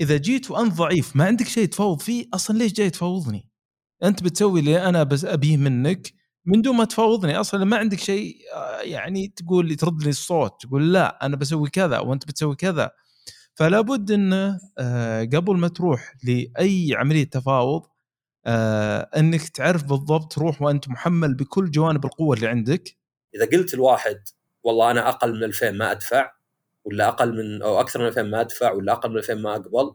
[0.00, 3.50] إذا جيت وانت ضعيف ما عندك شيء تفاوض فيه أصلا ليش جاي تفاوضني؟
[4.02, 6.12] أنت بتسوي اللي أنا بس أبيه منك
[6.46, 10.62] من دون ما تفاوضني أصلا ما عندك شيء آه، يعني تقول لي ترد لي الصوت
[10.62, 12.90] تقول لا أنا بسوي كذا وأنت بتسوي كذا
[13.54, 17.82] فلا بد انه آه، قبل ما تروح لأي عملية تفاوض
[18.46, 22.96] آه، إنك تعرف بالضبط تروح وأنت محمل بكل جوانب القوة اللي عندك
[23.34, 24.16] إذا قلت الواحد
[24.62, 26.30] والله أنا أقل من 2000 ما أدفع
[26.84, 29.94] ولا أقل من أو أكثر من 2000 ما أدفع ولا أقل من 2000 ما أقبل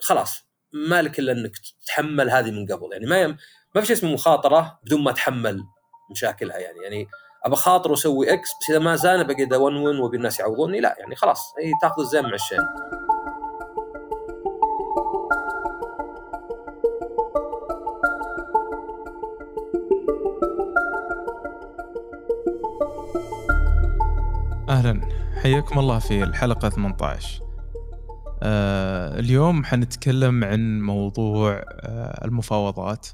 [0.00, 0.46] خلاص.
[0.72, 2.92] ما لك إلا إنك تتحمل هذه من قبل.
[2.92, 3.36] يعني ما يم
[3.74, 5.62] ما في شيء اسمه مخاطرة بدون ما اتحمل
[6.10, 6.58] مشاكلها.
[6.58, 7.06] يعني يعني
[7.44, 10.96] ابى خاطر وأسوي إكس بس إذا ما زال بقعد ون ون وابي الناس يعوضوني لا.
[10.98, 12.58] يعني خلاص هي تأخذ الزين مع الشين.
[24.68, 25.08] أهلا.
[25.42, 27.42] حياكم الله في الحلقة 18
[28.42, 33.06] آه اليوم حنتكلم عن موضوع آه المفاوضات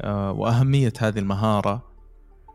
[0.00, 1.90] آه وأهمية هذه المهارة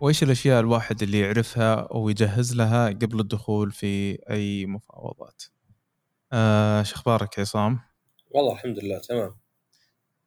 [0.01, 5.43] وإيش الأشياء الواحد اللي يعرفها أو يجهز لها قبل الدخول في أي مفاوضات.
[6.33, 7.79] آه شو أخبارك عصام؟
[8.31, 9.35] والله الحمد لله تمام.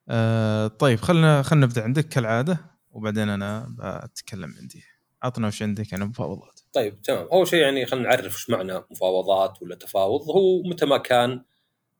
[0.08, 2.58] آه طيب خلنا خلنا نبدأ عندك كالعادة
[2.90, 3.74] وبعدين أنا
[4.04, 4.82] بتكلم عندي.
[5.22, 6.57] عطنا وش عندك عن المفاوضات.
[6.78, 7.28] طيب تمام.
[7.32, 10.30] أول شيء يعني خلينا نعرف وش معنى مفاوضات ولا تفاوض.
[10.30, 11.44] هو متى ما كان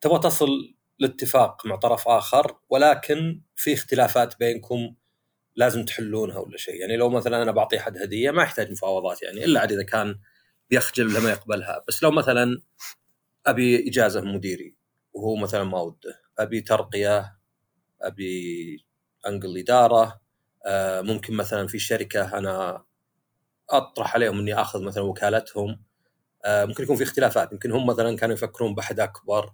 [0.00, 0.48] تبغى تصل
[0.98, 4.94] لاتفاق مع طرف آخر ولكن في اختلافات بينكم
[5.56, 6.74] لازم تحلونها ولا شيء.
[6.74, 10.18] يعني لو مثلا أنا بعطي احد هدية ما يحتاج مفاوضات يعني إلا عاد إذا كان
[10.70, 11.84] بيخجل ولا ما يقبلها.
[11.88, 12.62] بس لو مثلا
[13.46, 14.76] أبي إجازة من مديري
[15.12, 17.38] وهو مثلا ما وده أبي ترقية
[18.02, 18.84] أبي
[19.26, 20.20] أنقل إدارة
[20.66, 22.84] آه، ممكن مثلا في شركة أنا
[23.70, 25.82] أطرح عليهم إني آخذ مثلا وكالتهم.
[26.44, 27.52] آه، ممكن يكون في اختلافات.
[27.52, 29.52] يمكن هم مثلا كانوا يفكرون بأحد أكبر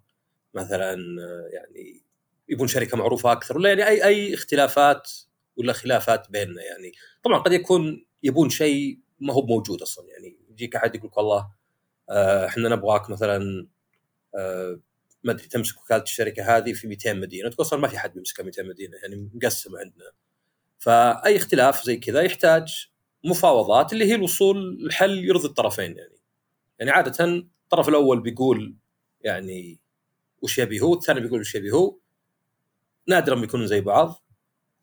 [0.54, 2.04] مثلا آه، يعني
[2.48, 5.10] يبون شركة معروفة أكثر ولا يعني أي أي اختلافات
[5.56, 6.92] ولا خلافات بيننا يعني.
[7.24, 10.38] طبعا قد يكون يبون شيء ما هو موجود أصلا يعني.
[10.50, 11.50] يجيك أحد يقول لك والله
[12.10, 13.66] آه، إحنا نبغاك مثلا
[15.24, 17.48] ما أدري تمسك وكالة الشركة هذه في 200 مدينة.
[17.48, 20.10] تقول أصلا ما في حد بيمسكها 200 مدينة يعني مقسمة عندنا.
[20.78, 22.93] فأي اختلاف زي كذا يحتاج
[23.24, 26.18] مفاوضات اللي هي الوصول لحل يرضي الطرفين يعني.
[26.78, 28.76] يعني عادة الطرف الأول بيقول
[29.20, 29.80] يعني
[30.42, 31.98] وش يبي هو الثاني بيقول وش يبي هو.
[33.08, 34.24] نادرا بيكونوا زي بعض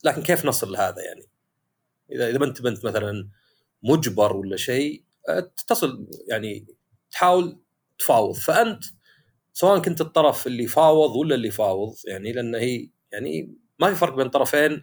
[0.03, 1.25] لكن كيف نصل لهذا يعني؟
[2.11, 3.29] إذا إذا ما أنت انت مثلا
[3.83, 5.03] مجبر ولا شيء
[5.67, 6.67] تصل يعني
[7.11, 7.59] تحاول
[7.99, 8.35] تفاوض.
[8.35, 8.83] فأنت
[9.53, 14.15] سواء كنت الطرف اللي يفاوض ولا اللي يفاوض يعني لأن هي يعني ما في فرق
[14.15, 14.81] بين طرفين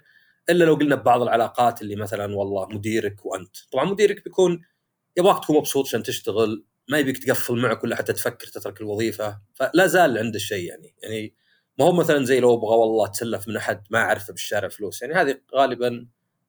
[0.50, 3.56] إلا لو قلنا ببعض العلاقات اللي مثلا والله مديرك وأنت.
[3.72, 4.62] طبعا مديرك بيكون
[5.16, 9.40] يبغاك تكون مبسوط عشان تشتغل ما يبيك تقفل معك ولا حتى تفكر تترك الوظيفة.
[9.54, 10.94] فلا زال عنده الشيء يعني.
[11.02, 11.34] يعني
[11.78, 15.02] ما هو مثلا زي لو أبغى والله أتسلف من أحد ما اعرفه بالشارع فلوس.
[15.02, 16.06] يعني هذه غالبا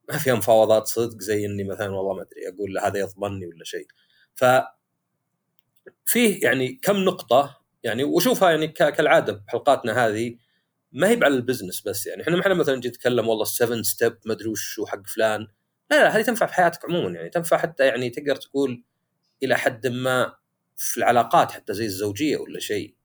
[0.09, 3.63] ما فيها مفاوضات صدق زي إني مثلا والله ما أدري أقول له هذا يضمنني ولا
[3.63, 3.87] شيء.
[4.35, 4.45] ف
[6.05, 10.35] فيه يعني كم نقطة يعني وشوفها يعني كالعادة بحلقاتنا هذه
[10.91, 12.21] ما هي على ال business بس يعني.
[12.21, 15.41] إحنا ما إحنا مثلا نجي نتكلم والله 7 step ما أدري وش حق فلان.
[15.91, 17.29] لا لا هذه تنفع في حياتك عموما يعني.
[17.29, 18.83] تنفع حتى يعني تقدر تقول
[19.43, 20.35] إلى حد ما
[20.77, 22.95] في العلاقات حتى زي الزوجية ولا شيء.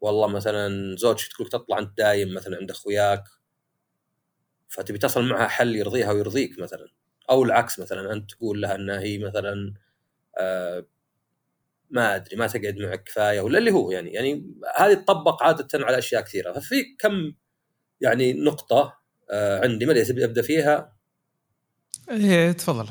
[0.00, 3.24] والله مثلا زوجتك تقول تطلع أنت دايم مثلا عند أخوياك
[4.68, 6.88] فتبي تصل معها حل يرضيها ويرضيك مثلا.
[7.30, 9.74] أو العكس مثلا أنت تقول لها انها هي مثلا
[10.38, 10.86] آه
[11.90, 14.12] ما أدري ما تقعد معك كفاية ولا اللي هو يعني.
[14.12, 16.52] يعني هذه تطبق عادة على أشياء كثيرة.
[16.52, 17.32] ففي كم
[18.00, 18.98] يعني نقطة
[19.30, 20.98] آه عندي ما أدري تبي أبدأ فيها؟
[22.10, 22.86] إيه تفضل.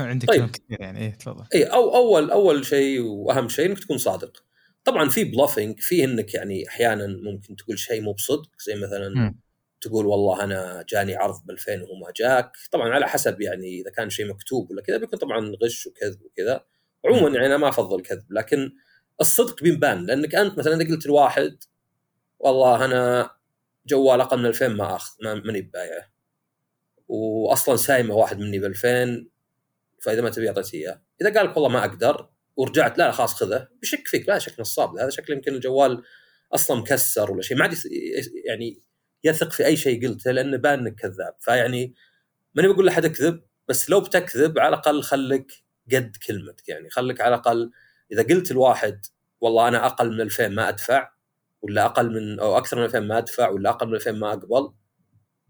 [0.00, 0.50] عندك طيب.
[0.50, 1.00] كثير يعني.
[1.00, 1.44] إيه تفضل.
[1.54, 4.44] اي أو أول أول شيء وأهم شيء إنك تكون صادق.
[4.84, 8.50] طبعا في بلوفينج في إنك يعني أحيانا ممكن تقول شيء مو بصدق.
[8.66, 9.40] زي مثلا م.
[9.80, 12.52] تقول والله أنا جاني عرض ب 2000 وهو ما جاك.
[12.72, 16.64] طبعا على حسب يعني إذا كان شيء مكتوب ولا كذا بيكون طبعا غش وكذب وكذا.
[17.04, 18.72] عموما يعني أنا ما أفضل كذب لكن
[19.20, 21.58] الصدق بيبان لأنك أنت مثلا إذا قلت لواحد
[22.38, 23.30] والله أنا
[23.86, 26.12] جوال أقل من 2000 ما اخذ ماني ببايعه.
[27.08, 29.26] واصلا سايمه واحد مني ب 2000
[30.02, 31.02] فإذا ما تبي اعطيت إياه.
[31.20, 34.98] إذا قال لك والله ما أقدر ورجعت لا خلاص خذه بشك فيك لا شك نصاب
[34.98, 36.02] هذا شكله يمكن الجوال
[36.54, 37.74] أصلا مكسر ولا شيء ما عاد
[38.44, 38.82] يعني
[39.24, 41.36] يثق في أي شيء قلته لأنه بان انك كذاب.
[41.40, 41.94] فيعني
[42.54, 45.52] ماني بقول لأحد اكذب بس لو بتكذب على الأقل خليك
[45.92, 47.70] قد كلمتك يعني خليك على الأقل
[48.12, 49.06] إذا قلت الواحد
[49.40, 51.10] والله أنا أقل من 2000 ما أدفع
[51.62, 54.72] ولا أقل من أو أكثر من 2000 ما أدفع ولا أقل من 2000 ما أقبل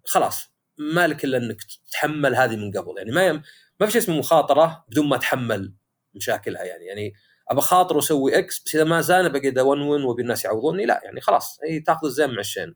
[0.05, 0.53] خلاص.
[0.79, 1.59] مالك إلا إنك
[1.89, 2.99] تتحمل هذه من قبل.
[2.99, 3.43] يعني ما يم...
[3.81, 5.75] ما في شيء اسمه مخاطرة بدون ما تحمل
[6.15, 6.85] مشاكلها يعني.
[6.85, 7.13] يعني
[7.51, 11.21] أبى خاطر وأسوي إكس بس إذا ما زال بقعد اونون وابي الناس يعوضوني لا يعني
[11.21, 11.59] خلاص.
[11.69, 12.75] هي تأخذ الزين مع الشين.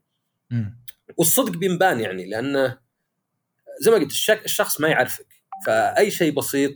[1.17, 2.79] والصدق بينبان يعني لأنه
[3.81, 4.13] زي ما قلت
[4.45, 5.27] الشخص ما يعرفك.
[5.67, 6.73] فأي شيء بسيط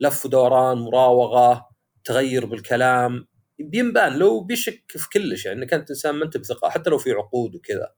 [0.00, 1.71] لف ودوران مراوغة
[2.04, 3.26] تغير بالكلام
[3.58, 7.12] بينبان لو بيشك في كلش يعني إنك أنت إنسان ما أنت بثقة حتى لو في
[7.12, 7.92] عقود وكذا.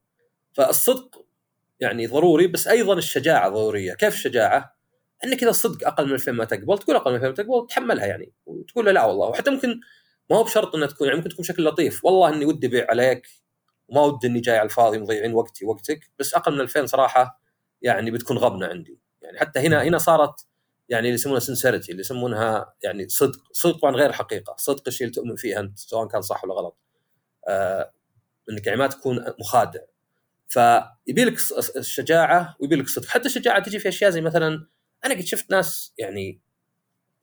[0.53, 1.25] فالصدق
[1.79, 3.93] يعني ضروري بس أيضا الشجاعة ضرورية.
[3.93, 4.75] كيف الشجاعة؟
[5.23, 8.05] انك اذا الصدق أقل من 2000 ما تقبل تقول أقل من 2000 ما تقبل تحملها
[8.05, 9.27] يعني وتقول له لا والله.
[9.27, 9.79] وحتى ممكن
[10.29, 12.05] ما هو بشرط إنها تكون يعني ممكن تكون بشكل لطيف.
[12.05, 13.27] والله إني ودي أبيع عليك
[13.87, 17.41] وما ودي إني جاي على الفاضي مضيعين وقتي وقتك بس أقل من 2000 صراحة
[17.81, 18.99] يعني بتكون غبنة عندي.
[19.21, 20.47] يعني حتى هنا هنا صارت
[20.89, 25.15] يعني اللي يسمونها سنسيرتي اللي يسمونها يعني صدق صدق طبعا غير حقيقة صدق الشيء اللي
[25.15, 26.77] تؤمن فيه أنت سواء كان صح ولا غلط.
[27.47, 27.93] آه
[28.49, 29.79] انك يعني ما تكون مخادع.
[30.47, 31.37] فيبي لك
[31.75, 34.67] الشجاعة ويبي لك الصدق حتى الشجاعة تجي في أشياء زي مثلا
[35.05, 36.41] أنا قد شفت ناس يعني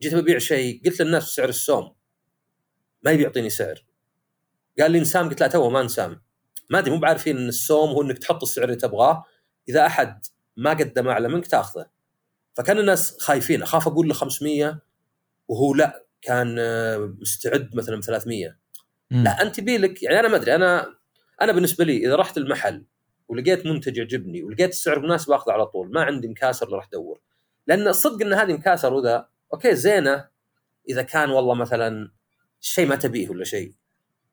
[0.02, 1.94] جيت ببيع شيء قلت للناس سعر السوم.
[3.02, 3.84] ما يبي يعطيني سعر.
[4.80, 6.22] قال لي نسام قلت لا تو ما نسام
[6.70, 9.24] ما أدري مو بعارفين إن السوم هو إنك تحط السعر اللي تبغاه.
[9.68, 10.26] إذا أحد
[10.56, 11.86] ما قدم اعلى منك تأخذه.
[12.54, 14.80] فكان الناس خايفين أخاف أقول له 500
[15.48, 16.56] وهو لا كان
[17.20, 18.56] مستعد مثلا 300
[19.10, 19.24] مم.
[19.24, 20.96] لا أنت بيلك يعني أنا ما أدري أنا
[21.42, 22.84] أنا بالنسبة لي إذا رحت المحل
[23.28, 27.20] ولقيت منتج يعجبني ولقيت السعر مناسب أخذه على طول ما عندي مكاسر اللي راح أدور.
[27.66, 30.28] لأن الصدق إن هذه مكاسر وذا أوكي زينة
[30.88, 32.10] إذا كان والله مثلا
[32.60, 33.72] شيء ما تبيه ولا شيء.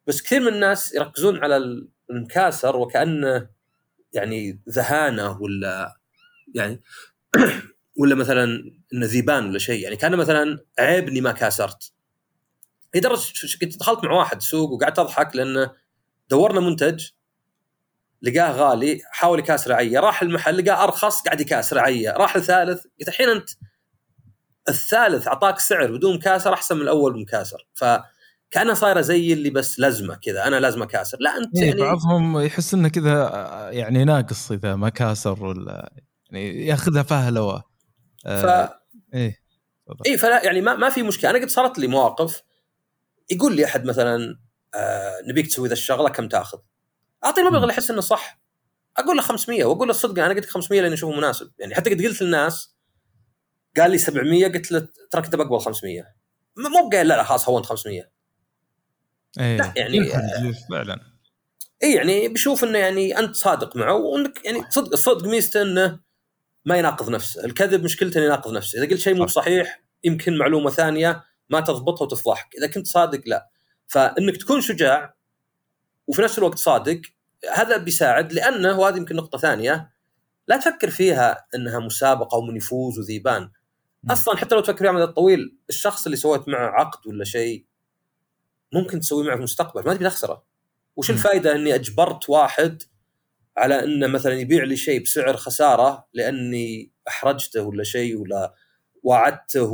[0.07, 3.49] بس كثير من الناس يركزون على المكاسر وكأنه
[4.13, 5.99] يعني ذهانة ولا
[6.55, 6.81] يعني
[7.99, 8.43] ولا مثلا
[8.93, 9.83] إنه ذيبان ولا شيء.
[9.83, 11.93] يعني كان مثلا عيب اني ما كاسرت.
[12.95, 15.71] لدرجة كنت دخلت مع واحد سوق وقعدت أضحك لأنه
[16.29, 17.09] دورنا منتج
[18.21, 19.99] لقاه غالي حاول يكاسر عية.
[19.99, 22.11] راح المحل لقاه أرخص قاعد يكاسر عية.
[22.11, 23.49] راح الثالث قلت الحين أنت
[24.69, 30.15] الثالث أعطاك سعر بدون كاسر أحسن من الأول بمكاسر فكانها صايره زي اللي بس لازمه
[30.15, 31.17] كذا أنا لازم أكاسر.
[31.21, 33.29] لا أنت إيه يعني بعضهم يحس إنه كذا
[33.71, 35.93] يعني ناقص إذا ما كاسر ولا
[36.31, 37.68] يعني ياخذها فهلوة.
[38.25, 38.27] ف...
[38.27, 38.81] آه
[39.13, 39.39] إيه
[39.87, 40.03] تفضل.
[40.11, 41.29] اي فلا يعني ما, ما في مشكلة.
[41.29, 42.43] أنا قد صارت لي مواقف
[43.31, 44.39] يقول لي أحد مثلا
[44.75, 46.57] آه نبيك تسوي ذا الشغلة كم تأخذ؟
[47.25, 47.61] اعطي المبلغ.
[47.61, 48.39] اللي احس انه صح
[48.97, 51.51] أقول له 500 وأقول له الصدق أنا قلت لك 500 لأني أشوفه مناسب.
[51.59, 52.75] يعني حتى قد قلت للناس
[53.77, 57.49] قال لي 700 قلت له ترى كنت بقبل 500 م- مو بقايل لا لا خلاص
[57.49, 58.09] هونت 500
[59.39, 59.57] إيه.
[59.57, 60.99] لا، يعني- ينحرج فعلا.
[61.83, 65.99] اي يعني بشوف إنه يعني أنت صادق معه وإنك يعني صدق الصدق ميزته إنه
[66.65, 69.43] ما يناقض نفسه، الكذب مشكلته إنه يناقض نفسه، إذا قلت شيء مو صح.
[69.43, 73.49] صحيح يمكن معلومة ثانية ما تضبطها وتفضحك، إذا كنت صادق لا.
[73.87, 75.15] فإنك تكون شجاع
[76.07, 77.01] وفي نفس الوقت صادق
[77.53, 79.91] هذا بيساعد لأنه وهذه يمكن نقطة ثانية
[80.47, 83.51] لا تفكر فيها إنها مسابقة ومن يفوز وذيبان.
[84.11, 87.65] أصلا حتى لو تفكر فيها على المدى الطويل الشخص اللي سويت معه عقد ولا شيء
[88.73, 90.43] ممكن تسوي معه في المستقبل ما تبي تخسره
[90.95, 91.09] وش.
[91.09, 92.83] الفائده إني أجبرت واحد
[93.59, 98.53] على أنه مثلا يبيع لي شيء بسعر خسارة لأني أحرجته ولا شيء ولا
[99.03, 99.73] وعدته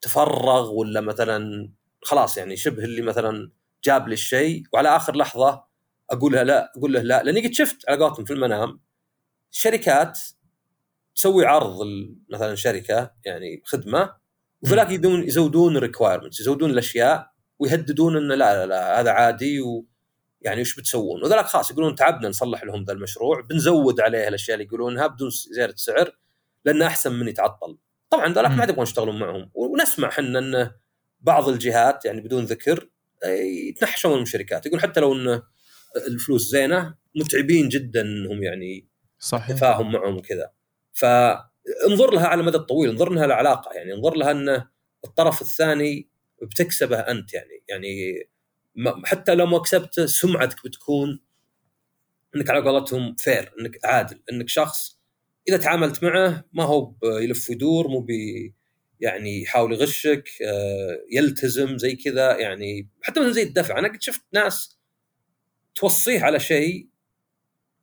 [0.00, 1.70] تفرغ ولا مثلا
[2.02, 3.50] خلاص يعني شبه اللي مثلا
[3.84, 5.64] جاب لي الشيء وعلى آخر لحظة
[6.10, 7.22] أقول له لا أقول له لا.
[7.22, 8.80] لأني قد شفت على قولتهم في المنام
[9.50, 10.18] شركات
[11.14, 11.78] تسوي عرض
[12.32, 14.14] مثلا شركة يعني خدمة
[14.90, 19.86] يدون يزودون الريكوايرمنتس يزودون الأشياء ويهددون إنه لا لا لا هذا عادي و
[20.40, 24.64] يعني وش بتسوون؟ وذلاك خلاص يقولون تعبنا نصلح لهم ذا المشروع بنزود عليه الأشياء اللي
[24.64, 26.16] يقولونها بدون زيادة سعر
[26.64, 27.78] لأنه أحسن من يتعطل.
[28.10, 28.58] طبعا ذلاك مم.
[28.58, 30.74] ما يبغون يشتغلون معهم ونسمع إحنا انه
[31.20, 32.90] بعض الجهات يعني بدون ذكر
[33.68, 35.42] يتنحشون من الشركات يقول حتى لو انه
[36.06, 40.50] الفلوس زينة متعبين جدا إنهم يعني صحيح تفاهم معهم وكذا
[40.92, 44.64] فانظر لها على المدى الطويل انظر لها العلاقة يعني انظر لها إن
[45.04, 46.10] الطرف الثاني
[46.42, 48.14] بتكسبه أنت يعني يعني
[49.04, 51.20] حتى لو ما كسبته سمعتك بتكون
[52.36, 55.00] إنك على قولتهم فير إنك عادل إنك شخص
[55.48, 58.54] إذا تعاملت معه ما هو يلف ويدور مو بي
[59.00, 63.78] يعني يحاول يغشك آه، يلتزم زي كذا يعني حتى مثلا زي الدفع.
[63.78, 64.78] أنا قد شفت ناس
[65.74, 66.88] توصيه على شيء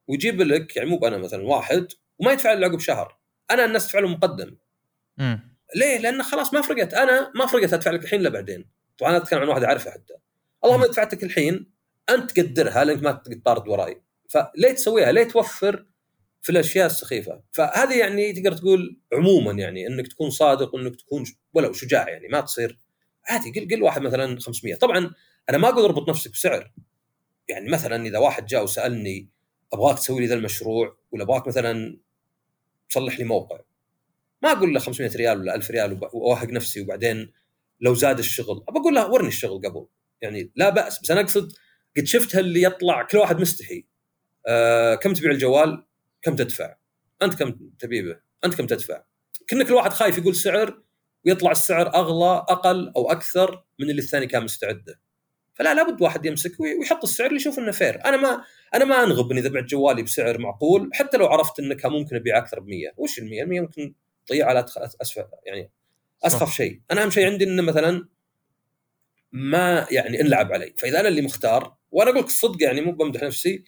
[0.07, 1.87] ويجيب لك يعني مو أنا مثلا واحد
[2.19, 3.17] وما يدفع له عقب شهر.
[3.51, 4.57] أنا الناس تدفع له مقدم.
[5.17, 5.57] مم.
[5.75, 6.93] ليه؟ لأنه خلاص ما فرقت.
[6.93, 8.69] أنا ما فرقت أدفع لك الحين لا بعدين.
[8.97, 10.13] طبعا أنا أتكلم عن واحد أعرفه حتى.
[10.65, 10.85] اللهم مم.
[10.85, 11.71] دفعت لك الحين
[12.09, 15.85] أنت تقدرها لأنك ما تطارد وراي فليه تسويها؟ ليه توفر
[16.41, 21.23] في الأشياء السخيفة؟ فهذه يعني تقدر تقول عموما يعني إنك تكون صادق وإنك تكون
[21.53, 22.77] ولو شجاع يعني ما تصير
[23.29, 25.11] عادي قل قل واحد مثلا 500 طبعا
[25.49, 26.71] أنا ما أقول أربط نفسك بسعر
[27.47, 29.29] يعني مثلا إذا واحد جاء وسألني
[29.73, 31.99] أبغاك تسوي لي ذا المشروع ولا أبغاك مثلا
[32.89, 33.59] تصلح لي موقع
[34.43, 37.31] ما أقول له 500 ريال ولا 1000 ريال وأوهق نفسي وبعدين
[37.81, 39.87] لو زاد الشغل ابى أقول له ورني الشغل قبل
[40.21, 41.51] يعني لا بأس بس أنا أقصد
[41.97, 43.85] قد شفتها اللي يطلع كل واحد مستحي.
[44.47, 45.85] آه كم تبيع الجوال؟
[46.21, 46.75] كم تدفع؟
[47.21, 49.03] أنت كم تبيع به أنت كم تدفع؟
[49.49, 50.81] كنا كل واحد خايف يقول سعر
[51.25, 54.99] ويطلع السعر أغلى أقل أو أكثر من اللي الثاني كان مستعده.
[55.57, 58.43] فلا لابد واحد يمسك ويحط السعر اللي يشوف إنه فير أنا ما
[58.75, 62.37] أنا ما أنغب إني إذا بعت جوالي بسعر معقول حتى لو عرفت انك ممكن أبيع
[62.37, 63.93] أكثر ب 100 وش ال 100 ال 100 ممكن
[64.25, 64.65] تضيع على
[65.01, 65.71] اسفل يعني
[66.23, 66.81] أسخف شيء.
[66.91, 68.07] أنا أهم شيء عندي إنه مثلا
[69.31, 70.73] ما يعني انلعب علي.
[70.77, 73.63] فإذا أنا اللي مختار وأنا أقول لك الصدق يعني مو بمدح نفسي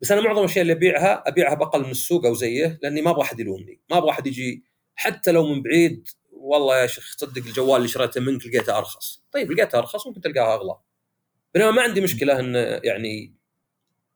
[0.00, 3.22] بس أنا معظم الأشياء اللي أبيعها أبيعها بأقل من السوق أو زيه لأني ما أبغى
[3.22, 3.80] أحد يلومني.
[3.90, 4.64] ما أبغى أحد يجي
[4.94, 9.22] حتى لو من بعيد والله يا شيخ تصدق الجوال اللي شريته منك لقيته أرخص.
[9.32, 10.76] طيب لقيته أرخص ممكن تلقاها أغلى.
[11.54, 13.34] بينما ما عندي مشكلة إن يعني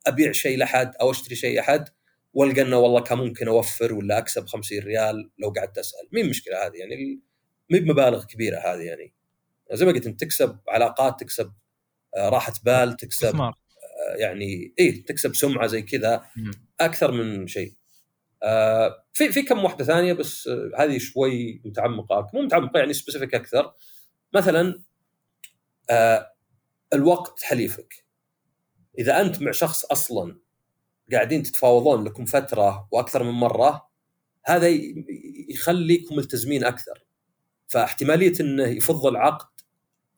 [0.07, 1.89] أبيع شيء لأحد أو أشتري شيء من أحد
[2.35, 6.09] وألقى إنه والله كان ممكن أوفر ولا أكسب 50 ريال لو قعدت أسأل.
[6.13, 7.21] مهي المشكلة هذه؟ يعني
[7.71, 9.13] مي بمبالغ كبيرة هذه يعني.
[9.73, 11.53] زي ما قلت انت تكسب علاقات تكسب
[12.17, 13.55] آه، راحة بال تكسب آه،
[14.17, 16.27] يعني اي تكسب سمعة زي كذا
[16.81, 17.75] أكثر من شيء.
[18.43, 23.75] آه، في في كم واحدة ثانية بس هذه شوي متعمقة مو متعمقة يعني specific أكثر.
[24.35, 24.83] مثلا
[26.95, 28.07] الوقت حليفك.
[28.99, 30.39] إذا أنت مع شخص أصلا
[31.13, 33.89] قاعدين تتفاوضون لكم فترة وأكثر من مرة
[34.45, 34.69] هذا
[35.49, 37.05] يخليكم ملتزمين أكثر.
[37.69, 39.56] فاحتمالية إنه يفض العقد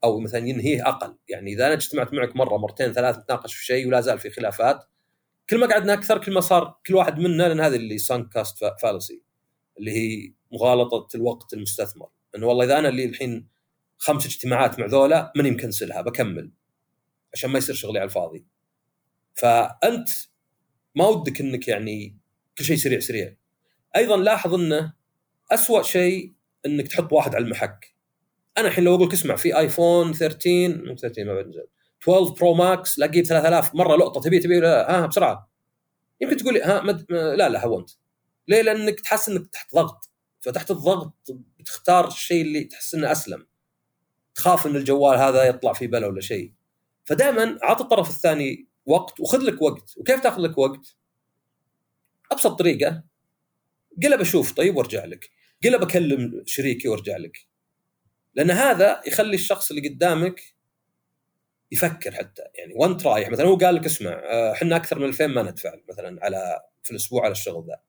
[0.05, 1.17] أو مثلا ينهيه أقل.
[1.29, 4.85] يعني إذا أنا اجتمعت معك مرة مرتين ثلاث نتناقش في شيء ولا زال في خلافات
[5.51, 8.59] كل ما قعدنا أكثر كل ما صار كل واحد منا لأن هذا اللي سانك كاست
[8.83, 9.23] فالسي
[9.79, 12.09] اللي هي مغالطة الوقت المستثمر.
[12.37, 13.49] إنه والله إذا أنا اللي الحين
[13.99, 16.53] خمس اجتماعات مع ذولا ماني مكنسلها بكمل
[17.35, 18.47] عشان ما يصير شغلي على الفاضي.
[19.35, 20.09] فأنت
[20.95, 22.19] ما ودك إنك يعني
[22.59, 23.37] كل شيء سريع سريع.
[23.97, 24.93] أيضا لاحظ إنه
[25.53, 26.35] أسوأ شيء
[26.67, 27.95] إنك تحط واحد على المحك.
[28.59, 31.67] أنا الحين لو أقول لك اسمع في iPhone 13 مو 13 ما بنزل
[32.03, 35.51] 12 Pro Max لاقيه ب 3000 مرة لقطة تبي تبي ها بسرعة.
[36.21, 37.07] يمكن تقول لي ها مد...
[37.13, 37.91] لا لا هونت
[38.49, 40.11] ليه؟ لأنك تحس إنك تحت ضغط.
[40.41, 41.15] فتحت الضغط
[41.59, 43.47] بتختار الشيء اللي تحس إنه أسلم.
[44.35, 46.53] تخاف إن الجوال هذا يطلع فيه بلا ولا شيء.
[47.05, 49.95] فدائما اعط الطرف الثاني وقت وخذ لك وقت.
[49.97, 50.97] وكيف تاخذ لك وقت؟
[52.33, 53.03] أبسط طريقة.
[54.03, 55.31] قل بشوف طيب وأرجع لك.
[55.65, 57.48] قل بكلم شريكي وأرجع لك.
[58.39, 60.41] لأن هذا يخلي الشخص اللي قدامك
[61.73, 65.27] يفكر حتى يعني وانت رايح مثلا هو قال لك اسمع آه، إحنا أكثر من 2000
[65.27, 67.81] ما ندفع مثلا على في الأسبوع على الشغل ذا.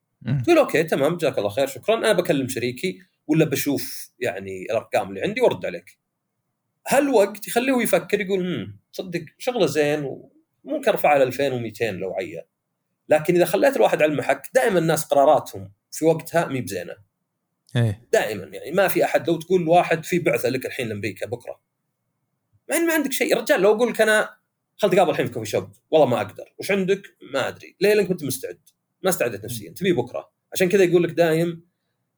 [0.44, 1.96] تقول okay تمام جزاك الله خير شكرا.
[1.96, 6.00] أنا بكلم شريكي ولا بشوف يعني الأرقام اللي عندي وأرد عليك.
[6.88, 10.04] هالوقت يخليه يفكر يقول امم صدق شغله زين
[10.64, 12.46] وممكن أرفعها ل 2200 لو عيا
[13.10, 17.09] لكن إذا خليت الواحد على المحك دائما الناس قراراتهم في وقتها مي بزينه
[17.76, 18.08] إيه.
[18.14, 21.62] دائما يعني ما في أحد لو تقول واحد في بعثة لك الحين لأمريكا بكرة.
[22.70, 23.38] ما ما عندك شيء.
[23.38, 24.30] رجال لو أقول لك أنا
[24.78, 26.54] خل تقابل الحين في coffee shop والله ما أقدر.
[26.60, 27.02] وش عندك؟
[27.34, 27.76] ما أدري.
[27.82, 28.62] ليه؟ لأنك كنت مستعد.
[29.04, 29.72] ما استعدت نفسيا.
[29.72, 30.32] تبي بكرة.
[30.54, 31.70] عشان كذا يقول لك دايم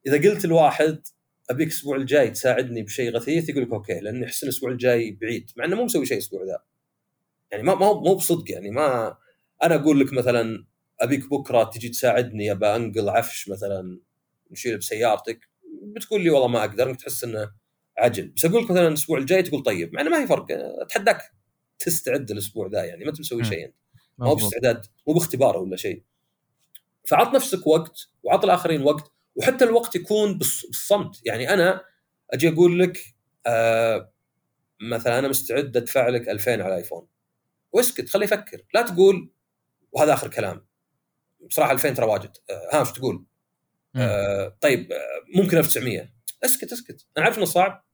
[0.08, 1.01] إذا قلت الواحد
[1.50, 5.65] أبيك الأسبوع الجاي تساعدني بشيء غثيث يقول لك okay لأني أحس الأسبوع الجاي بعيد مع
[5.65, 6.63] إنه مو مسوي شيء الأسبوع ذا.
[7.51, 9.17] يعني ما مو مو بصدق يعني ما
[9.63, 10.65] أنا أقول لك مثلا
[11.00, 14.00] أبيك بكرة تجي تساعدني أبي أنقل عفش مثلا.
[14.51, 15.50] نشيله بسيارتك
[15.84, 17.51] بتقول لي والله ما أقدر انك تحس إنه
[17.98, 18.27] عجل.
[18.27, 20.46] بس أقول لك مثلا الأسبوع الجاي تقول طيب مع إنه ما في فرق
[20.81, 21.22] أتحداك
[21.79, 23.75] تستعد الأسبوع ذا يعني ما انت مسوي شيء أنت.
[24.17, 26.03] مو باستعداد مو باختبار ولا شيء.
[27.08, 31.25] فعط نفسك وقت وعط الآخرين وقت وحتى الوقت يكون بالصمت.
[31.25, 31.84] يعني أنا
[32.31, 33.05] أجي أقول لك
[33.48, 34.13] آه
[34.81, 37.08] مثلا أنا مستعد أدفع لك 2000 على الآيفون.
[37.72, 38.62] واسكت خليه يفكر.
[38.74, 39.31] لا تقول
[39.91, 40.65] وهذا آخر كلام.
[41.50, 42.38] بصراحة 2000 ترى واجد.
[42.50, 43.25] آه ها وش تقول؟
[43.95, 44.98] آه طيب آه
[45.36, 46.10] ممكن 1900
[46.45, 47.05] اسكت اسكت.
[47.17, 47.86] أنا عارف إنه صعب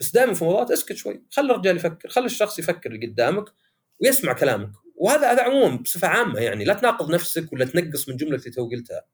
[0.00, 1.24] بس دائما في موضوعات اسكت شوي.
[1.30, 3.44] خلي الرجال يفكر خلي الشخص يفكر اللي قدامك
[4.00, 4.72] ويسمع كلامك.
[4.96, 6.64] وهذا هذا عموما بصفة عامة يعني.
[6.64, 9.04] لا تناقض نفسك ولا تنقص من جملة اللي تو قلتها.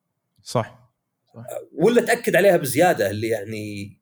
[0.43, 0.93] صح.
[1.35, 1.45] صح.
[1.73, 3.97] ولا تأكد عليها بزيادة اللي يعني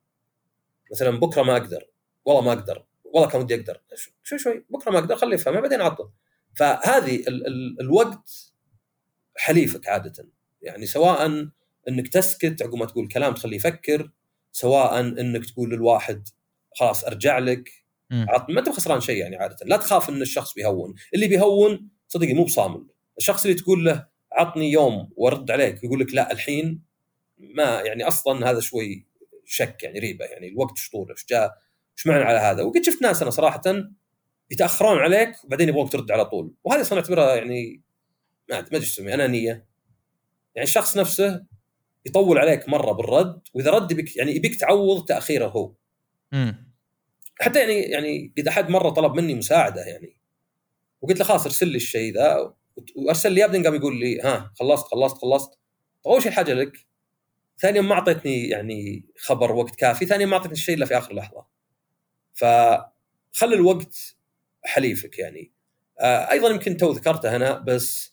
[0.92, 1.90] مثلا بكرة ما أقدر.
[2.25, 2.87] والله ما أقدر.
[3.04, 3.80] والله كان ودي أقدر.
[4.22, 4.64] شوي شوي.
[4.70, 6.10] بكرة ما أقدر خليه يفهمها بعدين عطل
[6.56, 8.52] فهذه ال ال الوقت
[9.37, 10.28] حليفك عادة.
[10.62, 11.48] يعني سواء
[11.88, 14.11] إنك تسكت عقب ما تقول كلام تخليه يفكر
[14.52, 16.28] سواء إنك تقول للواحد
[16.75, 17.71] خلاص أرجع لك.
[18.49, 19.57] ما انت خسران شيء يعني عادة.
[19.64, 20.95] لا تخاف إن الشخص بيهون.
[21.14, 22.87] اللي بيهون صدقني مو بصامل.
[23.18, 26.83] الشخص اللي تقول له عطني يوم وأرد عليك يقول لك لا الحين
[27.38, 29.07] ما يعني أصلا هذا شوي
[29.45, 30.49] شك يعني ريبة يعني.
[30.49, 31.59] الوقت شطوره إيش جاء؟
[31.99, 33.62] إيش معنى على هذا؟ وقد شفت ناس أنا صراحة
[34.50, 36.54] يتأخرون عليك وبعدين يبغوك ترد على طول.
[36.64, 37.83] وهذه أصلا اعتبرها يعني
[38.50, 39.66] ما أدري ما تسمي أنانية.
[40.54, 41.45] يعني الشخص نفسه
[42.07, 45.73] يطول عليك مرة بالرد وإذا رد بك يعني يبيك تعوض تأخيره هو.
[46.33, 46.69] امم
[47.40, 50.17] حتى يعني يعني قد أحد مرة طلب مني مساعدة يعني.
[51.02, 52.55] وقلت له خلاص ارسل لي الشيء ذا
[52.97, 55.50] وأرسل لي بعدين قام يقول لي ها خلصت خلصت خلصت.
[56.05, 56.87] طيب أول شيء الحاجة لك
[57.61, 61.47] ثانيا ما أعطيتني يعني خبر وقت كافي ثانيا ما أعطيتني الشيء إلا في آخر لحظة.
[62.35, 64.17] فخلي الوقت
[64.64, 65.52] حليفك يعني.
[66.00, 68.12] آه أيضا يمكن تو ذكرته هنا بس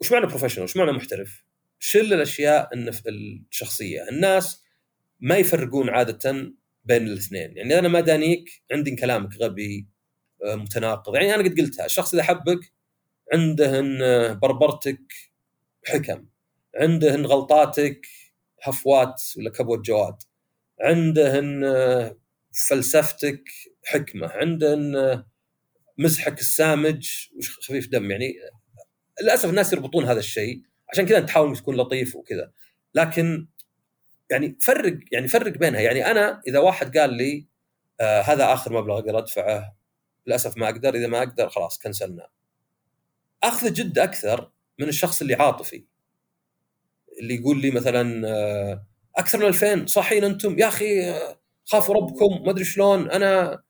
[0.00, 1.44] وش معنى professional وش معنى محترف؟
[1.78, 2.70] شل الأشياء
[3.06, 4.08] الشخصية.
[4.08, 4.62] الناس
[5.20, 6.52] ما يفرقون عادة
[6.84, 7.56] بين الاثنين.
[7.56, 9.88] يعني أنا ما دانيك عندي كلامك غبي
[10.44, 11.14] آه، متناقض.
[11.14, 12.72] يعني أنا قد قلتها الشخص إذا حبك
[13.32, 13.98] عنده إن
[14.38, 15.12] بربرتك
[15.86, 16.26] حكم.
[16.76, 18.06] عنده إن غلطاتك
[18.62, 20.16] هفوات ولا كبوة جواد.
[20.80, 21.64] عنده إن
[22.68, 23.44] فلسفتك
[23.84, 24.28] حكمة.
[24.28, 25.24] عنده إن
[25.98, 28.10] مزحك السامج وش خفيف دم.
[28.10, 28.34] يعني
[29.22, 32.52] للأسف الناس يربطون هذا الشيء عشان كذا تحاول تكون لطيف وكذا
[32.94, 33.48] لكن
[34.30, 35.80] يعني فرق يعني فرق بينها.
[35.80, 37.46] يعني أنا إذا واحد قال لي
[38.00, 39.76] آه هذا آخر مبلغ أقدر أدفعه
[40.26, 42.28] للأسف ما أقدر إذا ما أقدر خلاص كنسلنا
[43.42, 45.84] أخذ جد أكثر من الشخص اللي عاطفي.
[47.20, 52.42] اللي يقول لي مثلا آه، أكثر من 2000 صحين أنتم؟ يا أخي آه، خافوا ربكم
[52.44, 53.10] ما أدري شلون.
[53.10, 53.62] أنا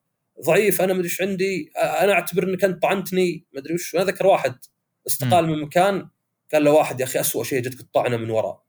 [0.47, 1.73] ضعيف أنا ما أدري إيش عندي.
[1.77, 3.95] أنا أعتبر إنك أنت طعنتني ما أدري وش.
[3.95, 4.55] أنا ذكر واحد
[5.07, 6.09] استقال من مكان
[6.52, 8.62] قال له واحد يا أخي اسوء شيء جتك الطعنه من وراء.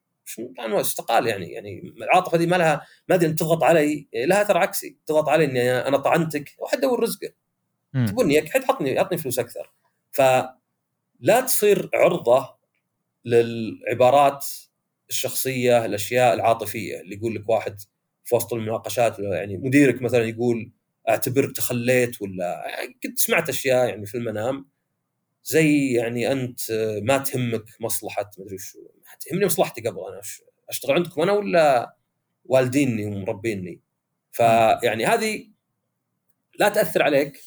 [0.57, 4.07] طبعا استقال يعني يعني العاطفة دي ما لها ما أدري تضغط علي.
[4.13, 4.98] لها ترى عكسي.
[5.05, 6.55] تضغط علي إني أنا طعنتك.
[6.57, 7.29] واحد دور رزقه.
[8.07, 9.74] تبوني حطني اعطني فلوس أكثر.
[10.12, 12.55] فلا تصير عرضة
[13.25, 14.45] للعبارات
[15.09, 17.01] الشخصية الأشياء العاطفية.
[17.01, 17.81] اللي يقول لك واحد
[18.25, 20.71] في وسط المناقشات يعني مديرك مثلا يقول
[21.09, 24.69] أعتبرك تخليت ولا يعني كنت سمعت أشياء يعني في المنام
[25.43, 26.60] زي يعني أنت
[27.03, 28.79] ما تهمك مصلحة ما أدري شو
[29.19, 30.22] تهمني مصلحتي قبل أنا
[30.69, 31.96] أشتغل عندكم أنا ولا
[32.46, 33.81] والديني ومربيني
[34.31, 35.48] فيعني هذه
[36.60, 37.41] لا تأثر عليك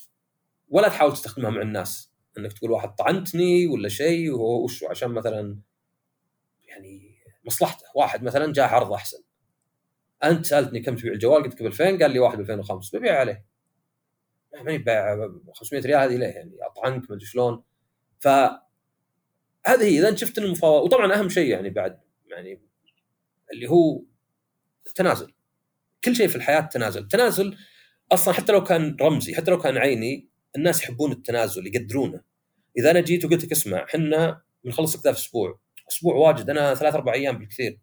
[0.69, 2.13] ولا تحاول تستخدمها مع الناس.
[2.39, 5.59] إنك تقول واحد طعنتني ولا شيء وهو وش عشان مثلا
[6.65, 7.85] يعني مصلحته.
[7.95, 9.23] واحد مثلا جاء عرض أحسن.
[10.25, 13.45] أنت سألتني كم تبيع الجوال قلت ب 2000 قال لي واحد ب 2005 ببيع عليه.
[14.55, 17.62] ماني بايع 500 ريال هذه ليه يعني؟ أطعنك ما أدري شلون.
[18.23, 18.29] ف
[19.67, 22.61] هذه هي إذا انت شفت المفاوضات وطبعا أهم شيء يعني بعد يعني
[23.53, 24.03] اللي هو
[24.87, 25.33] التنازل.
[26.05, 27.09] كل شيء في الحياة تنازل.
[27.09, 27.57] تنازل
[28.13, 32.21] أصلا حتى لو كان رمزي حتى لو كان عيني الناس يحبون التنازل يقدرونه.
[32.79, 35.61] إذا أنا جيت وقلت لك اسمع إحنا بنخلص كذا في أسبوع.
[35.91, 37.81] أسبوع واجد أنا ثلاث أربع أيام بالكثير.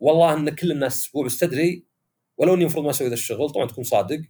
[0.00, 1.84] والله إن كل الناس أسبوع بس تدري
[2.36, 4.20] ولو إني المفروض ما أسوي ذا الشغل طبعا تكون صادق.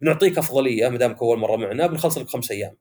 [0.00, 2.76] بنعطيك أفضلية ما دامك أول مرة معنا بنخلص لك خمس أيام.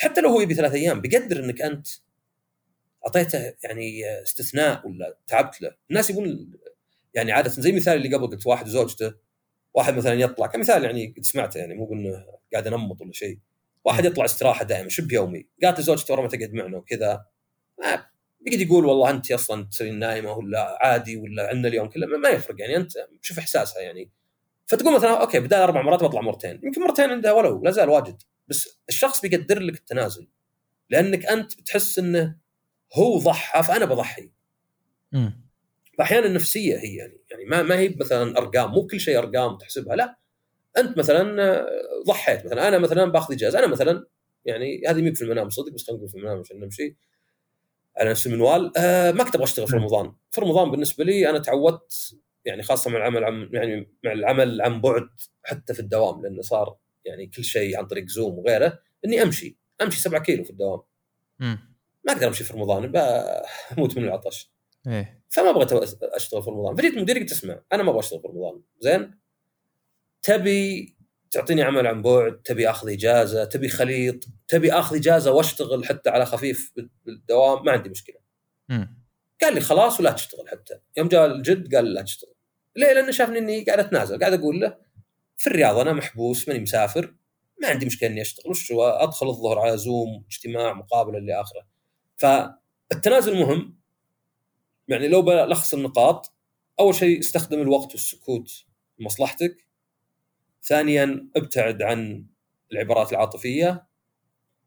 [0.00, 1.86] حتى لو هو يبي ثلاث أيام بيقدر إنك أنت
[3.06, 5.74] أعطيته يعني استثناء ولا تعبت له.
[5.90, 6.50] الناس يبون
[7.14, 9.14] يعني عادة زي مثال اللي قبل قلت واحد وزوجته
[9.74, 13.38] واحد مثلا يطلع كمثال يعني قد سمعته يعني مو بأنه قاعد أنمط ولا شيء.
[13.84, 17.24] واحد يطلع استراحة دائما شبه يومي قالت لزوجته ورا ما تقعد معنا وكذا.
[18.40, 22.06] بيقعد يقول والله أنت أصلا تسوين نايمة ولا عادي ولا عندنا اليوم كله.
[22.06, 24.10] ما يفرق يعني أنت شوف إحساسها يعني.
[24.66, 26.60] فتقول مثلا أوكي بدال أربع مرات بطلع مرتين.
[26.64, 28.22] يمكن مرتين عندها ولو لا زال واجد.
[28.50, 30.28] بس الشخص بيقدر لك التنازل
[30.90, 32.36] لأنك أنت بتحس إنه
[32.94, 34.32] هو ضحى فأنا بضحي.
[35.98, 39.96] فاحيانا النفسية هي يعني يعني ما ما هي مثلا أرقام مو كل شيء أرقام تحسبها
[39.96, 40.18] لا.
[40.78, 41.66] أنت مثلا آه،
[42.06, 44.06] ضحيت مثلا أنا مثلا باخذ إجازة أنا مثلا
[44.44, 46.96] يعني هذه مي في المنام صدق بس خلينا نقول في المنام عشان نمشي.
[47.96, 50.12] على نفس المنوال آه ما كنت أبغى أشتغل في رمضان.
[50.30, 54.80] في رمضان بالنسبة لي أنا تعودت يعني خاصة مع العمل عن يعني مع العمل عن
[54.80, 55.08] بعد
[55.42, 60.00] حتى في الدوام لأنه صار يعني كل شيء عن طريق زوم وغيره إني أمشي أمشي
[60.00, 60.80] 7 كيلو في الدوام.
[62.04, 64.52] ما أقدر أمشي في رمضان بموت من العطش.
[64.86, 65.24] إيه.
[65.28, 66.76] فما بغيت أشتغل في رمضان.
[66.76, 68.62] فجيت مديري قلت اسمع أنا ما أبغى أشتغل في رمضان.
[68.80, 69.20] زين؟
[70.22, 70.96] تبي
[71.30, 76.26] تعطيني عمل عن بعد تبي آخذ إجازة تبي خليط تبي آخذ إجازة وأشتغل حتى على
[76.26, 76.72] خفيف
[77.06, 78.16] بالدوام ما عندي مشكلة.
[78.68, 79.00] مم.
[79.42, 80.74] قال لي خلاص ولا تشتغل حتى.
[80.96, 82.34] يوم جاء الجد قال لا تشتغل.
[82.76, 84.76] ليه؟ لأنه شافني إني قاعد أتنازل قاعد أقول له
[85.40, 87.14] في الرياض أنا محبوس ماني مسافر
[87.62, 91.66] ما عندي مشكلة إني أشتغل وش أدخل الظهر على زوم اجتماع مقابلة اللي اخره
[92.16, 93.78] فالتنازل مهم.
[94.88, 96.34] يعني لو بلخص النقاط
[96.80, 98.64] أول شيء استخدم الوقت والسكوت
[98.98, 99.66] لمصلحتك.
[100.64, 102.26] ثانيا ابتعد عن
[102.72, 103.86] العبارات العاطفية.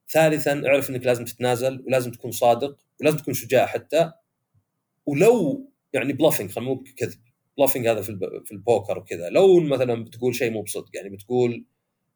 [0.09, 4.11] ثالثا اعرف إنك لازم تتنازل ولازم تكون صادق ولازم تكون شجاع حتى.
[5.05, 7.22] ولو يعني bluffing خلينا مو كذب.
[7.57, 9.29] bluffing هذا في في البوكر وكذا.
[9.29, 11.65] لو مثلا بتقول شيء مو بصدق يعني بتقول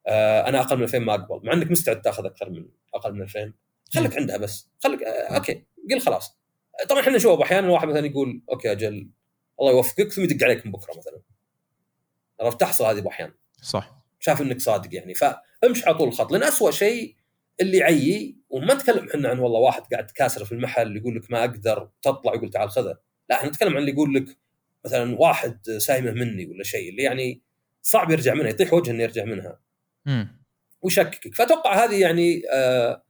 [0.08, 1.48] آه أنا أقل من 2000 ما أقبل.
[1.48, 3.54] مع إنك مستعد تاخذ أكثر من أقل من 2000
[3.94, 4.70] خليك عندها بس.
[4.84, 5.64] خليك آه okay.
[5.92, 6.38] قل خلاص.
[6.90, 9.10] طبعا إحنا نشوف أحيانا واحد مثلا يقول okay أجل
[9.62, 10.12] الله يوفقك.
[10.12, 11.22] ثم يدق عليك من بكرة مثلا.
[12.42, 13.34] عرفت؟ تحصل هذه بأحيان.
[13.62, 14.04] صح.
[14.20, 15.14] شاف إنك صادق يعني.
[15.14, 16.32] فامشي على طول الخط.
[16.32, 17.16] لأن اسوء شيء
[17.62, 21.40] اللي يعيي وما نتكلم إحنا عن والله واحد قاعد كاسر في المحل يقول لك ما
[21.40, 22.98] أقدر تطلع يقول تعال خذه.
[23.30, 24.38] لا إحنا نتكلم عن اللي يقول لك
[24.86, 27.42] مثلا واحد سايمه مني ولا شيء اللي يعني
[27.82, 29.60] صعب يرجع منها يطيح وجه إنه يرجع منها.
[30.06, 30.38] مم.
[30.82, 31.36] ويشككك.
[31.36, 33.04] فأتوقع هذه يعني آه،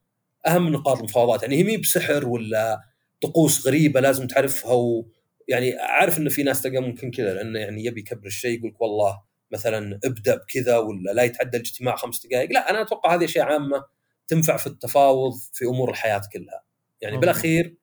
[0.48, 1.42] أهم نقاط المفاوضات.
[1.42, 2.82] يعني هي مي بسحر ولا
[3.22, 5.06] طقوس غريبة لازم تعرفها و
[5.48, 8.82] يعني أعرف انه في ناس تلقى ممكن كذا لأنه يعني يبي يكبر الشيء يقول لك
[8.82, 12.52] والله مثلا ابدأ بكذا ولا لا يتعدى الاجتماع خمس دقائق.
[12.52, 13.86] لا أنا أتوقع هذه أشياء عامة
[14.28, 16.64] تنفع في التفاوض في أمور الحياة كلها.
[17.02, 17.22] يعني أوه.
[17.22, 17.76] بالأخير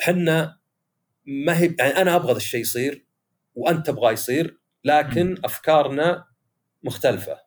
[0.00, 0.58] إحنا
[1.26, 3.04] ما هي يعني أنا أبغى الشيء يصير
[3.54, 6.24] وأنت تبغاه يصير لكن أفكارنا
[6.82, 7.38] مختلفة.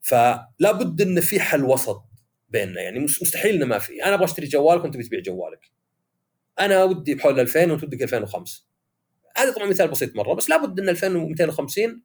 [0.00, 2.02] فلا بد إن في حل وسط
[2.48, 4.04] بيننا يعني مستحيل إنه ما في.
[4.04, 5.70] أنا أبغى أشتري جوالك وانت بتبيع جوالك.
[6.60, 8.70] أنا ودي بحول 2000 وانت ودك 2005
[9.36, 12.02] هذا طبعا مثال بسيط مرة بس لابد إن 2250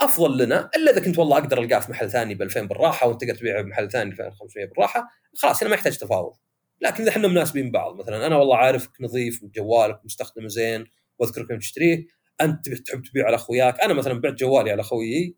[0.00, 3.20] أفضل لنا إلا إذا كنت والله أقدر ألقاه في محل ثاني ب 2000 بالراحة وأنت
[3.20, 6.32] تقدر تبيعه بمحل ثاني ب 2500 بالراحة خلاص هنا ما يحتاج تفاوض.
[6.80, 10.86] لكن إذا إحنا مناسبين بعض مثلا أنا والله عارفك نظيف جوالك مستخدمه زين
[11.18, 12.06] واذكرك يوم تشتريه
[12.40, 13.80] أنت تحب تبيع على أخوياك.
[13.80, 15.36] أنا مثلا بعت جوالي على اخويي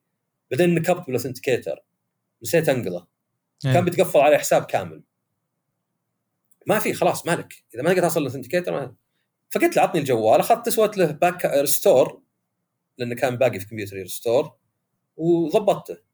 [0.50, 1.84] بعدين نكبت بال authenticator
[2.42, 3.06] نسيت انقله
[3.64, 3.72] إيه.
[3.72, 5.02] كان بيتقفل عليه حساب كامل.
[6.66, 7.64] ما في خلاص مالك.
[7.74, 8.94] إذا ما تقدر توصل لل authenticator ما...
[9.50, 10.40] فقلت له عطني الجوال.
[10.40, 12.22] أخذت سويت له back restore
[12.98, 14.52] لأنه كان باقي في كمبيوتري restore
[15.16, 16.09] وضبطته.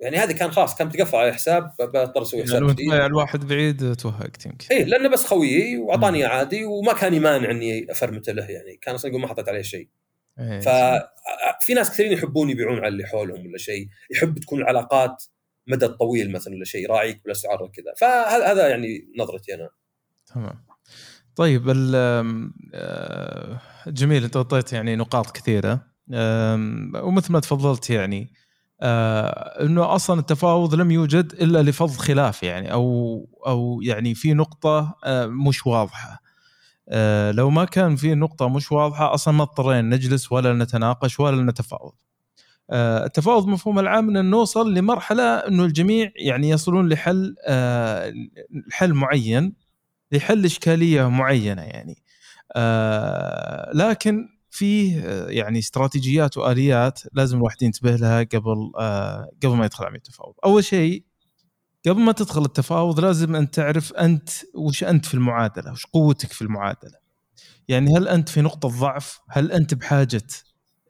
[0.00, 2.62] يعني هذه كان خلاص كان بتقفل على حساب بضطر أسوي يعني حساب.
[2.62, 4.66] لو جديد تبايع الواحد بعيد توهقت يمكن.
[4.70, 8.76] إيه لأنه بس خويي وأعطاني عادي وما كان يمانع إني افرمته له يعني.
[8.82, 9.88] كان أصلا يقول ما حطيت عليه شيء.
[10.38, 10.60] إيه.
[10.60, 13.88] ففي ناس كثيرين يحبون يبيعون على اللي حولهم ولا شيء.
[14.10, 15.24] يحب تكون العلاقات
[15.66, 17.92] مدى طويل مثلا ولا شيء راعيك بالأسعار وكذا.
[17.96, 19.70] فهذا هذا يعني نظرتي أنا.
[20.34, 20.64] تمام.
[21.36, 21.62] طيب
[22.74, 25.88] آه، جميل أنت أعطيت يعني نقاط كثيرة.
[27.02, 28.32] ومثل ما تفضلت يعني
[28.80, 34.96] آه، إنه أصلا التفاوض لم يوجد إلا لفض خلاف يعني أو أو يعني في نقطة
[35.04, 36.22] آه، مش واضحة.
[36.88, 41.42] آه، لو ما كان في نقطة مش واضحة أصلا ما اضطرينا نجلس ولا نتناقش ولا
[41.42, 41.92] نتفاوض.
[42.72, 47.36] التفاوض مفهوم العام ان نوصل لمرحلة إنه الجميع يعني يصلون لحل
[48.72, 49.52] حل معين
[50.12, 52.02] لحل إشكالية معينة يعني.
[53.74, 59.84] لكن فيه آه، يعني استراتيجيات وآليات لازم الواحد ينتبه لها قبل آه قبل ما يدخل
[59.84, 60.34] عملية التفاوض.
[60.44, 61.04] أول شيء
[61.88, 66.42] قبل ما تدخل التفاوض لازم ان تعرف أنت وش أنت في المعادلة، وش قوتك في
[66.42, 66.98] المعادلة.
[67.68, 70.22] يعني هل أنت في نقطة ضعف؟ هل أنت بحاجة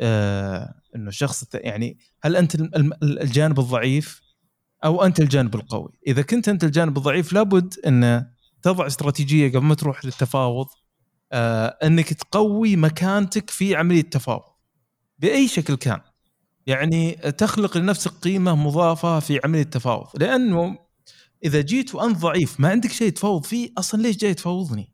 [0.01, 2.55] آه إنه الث- يعني هل أنت
[3.03, 4.21] الجانب الضعيف
[4.85, 8.27] أو أنت الجانب القوي؟ إذا كنت أنت الجانب الضعيف لابد أن
[8.63, 10.67] تضع استراتيجية قبل ما تروح للتفاوض
[11.33, 14.43] آه انك تقوي مكانتك في عملية التفاوض.
[15.19, 16.01] بأي شكل كان.
[16.67, 20.07] يعني تخلق لنفسك قيمة مضافة في عملية التفاوض.
[20.23, 20.79] لأنه
[21.45, 24.93] إذا جيت وأنت ضعيف ما عندك شيء تفاوض فيه أصلا ليش جاي تفاوضني؟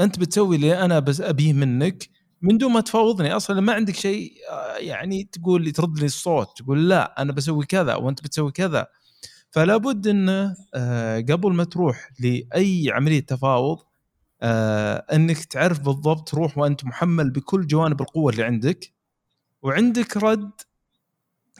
[0.00, 2.08] أنت بتسوي اللي أنا بس أبيه منك
[2.42, 3.36] من دون ما تفاوضني.
[3.36, 7.66] أصلا ما عندك شيء آه، يعني تقول لي ترد لي الصوت تقول لا أنا بسوي
[7.66, 8.86] كذا وأنت بتسوي كذا.
[9.50, 13.78] فلا بد انه آه، قبل ما تروح لأي عملية تفاوض
[14.42, 18.92] آه، إنك تعرف بالضبط تروح وأنت محمل بكل جوانب القوة اللي عندك
[19.62, 20.50] وعندك رد.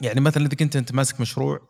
[0.01, 1.67] يعني مثلا إذا كنت أنت ماسك مشروع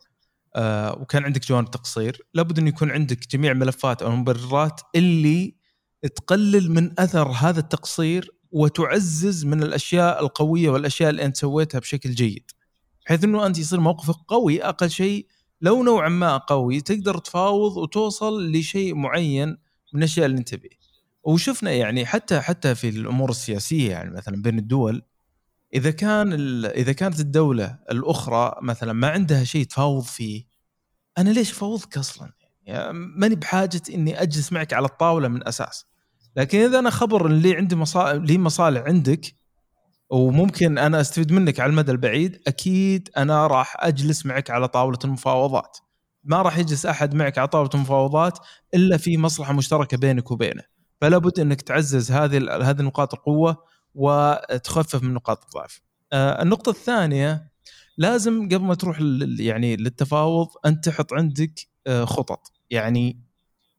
[0.56, 5.54] آه، وكان عندك جوانب تقصير لابد إنه يكون عندك جميع الملفات أو المبررات اللي
[6.16, 12.50] تقلل من أثر هذا التقصير وتعزز من الأشياء القوية والأشياء اللي أنت سويتها بشكل جيد.
[13.06, 15.26] بحيث إنه أنت يصير موقفك قوي أقل شيء
[15.60, 19.48] لو نوعا ما قوي تقدر تفاوض وتوصل لشيء معين
[19.92, 20.81] من الأشياء اللي أنت تبيه.
[21.24, 25.02] وشفنا يعني حتى حتى في الأمور السياسية يعني مثلا بين الدول
[25.74, 26.32] إذا كان
[26.64, 30.44] إذا كانت الدولة الأخرى مثلا ما عندها شيء تفاوض فيه
[31.18, 32.32] أنا ليش أفاوضك أصلا؟
[32.62, 35.86] يعني ماني بحاجة إني أجلس معك على الطاولة من أساس.
[36.36, 39.34] لكن إذا أنا خبر ان لي عندي مصالح لي مصالح عندك
[40.10, 45.78] وممكن أنا أستفيد منك على المدى البعيد أكيد أنا راح أجلس معك على طاولة المفاوضات.
[46.24, 48.38] ما راح يجلس أحد معك على طاولة المفاوضات
[48.74, 50.62] إلا في مصلحة مشتركة بينك وبينه.
[51.02, 55.80] فلا بد انك تعزز هذه هذه نقاط القوة وتخفف من نقاط الضعف.
[56.12, 57.50] آه، النقطة الثانية
[57.98, 58.98] لازم قبل ما تروح
[59.38, 62.52] يعني للتفاوض أنت تحط عندك آه، خطط.
[62.70, 63.20] يعني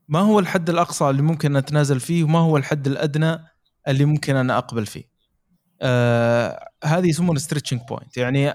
[0.07, 3.38] ما هو الحد الأقصى اللي ممكن أتنازل فيه وما هو الحد الأدنى
[3.88, 5.03] اللي ممكن أنا أقبل فيه؟
[5.81, 8.53] آه هذه يسمونها stretching point يعني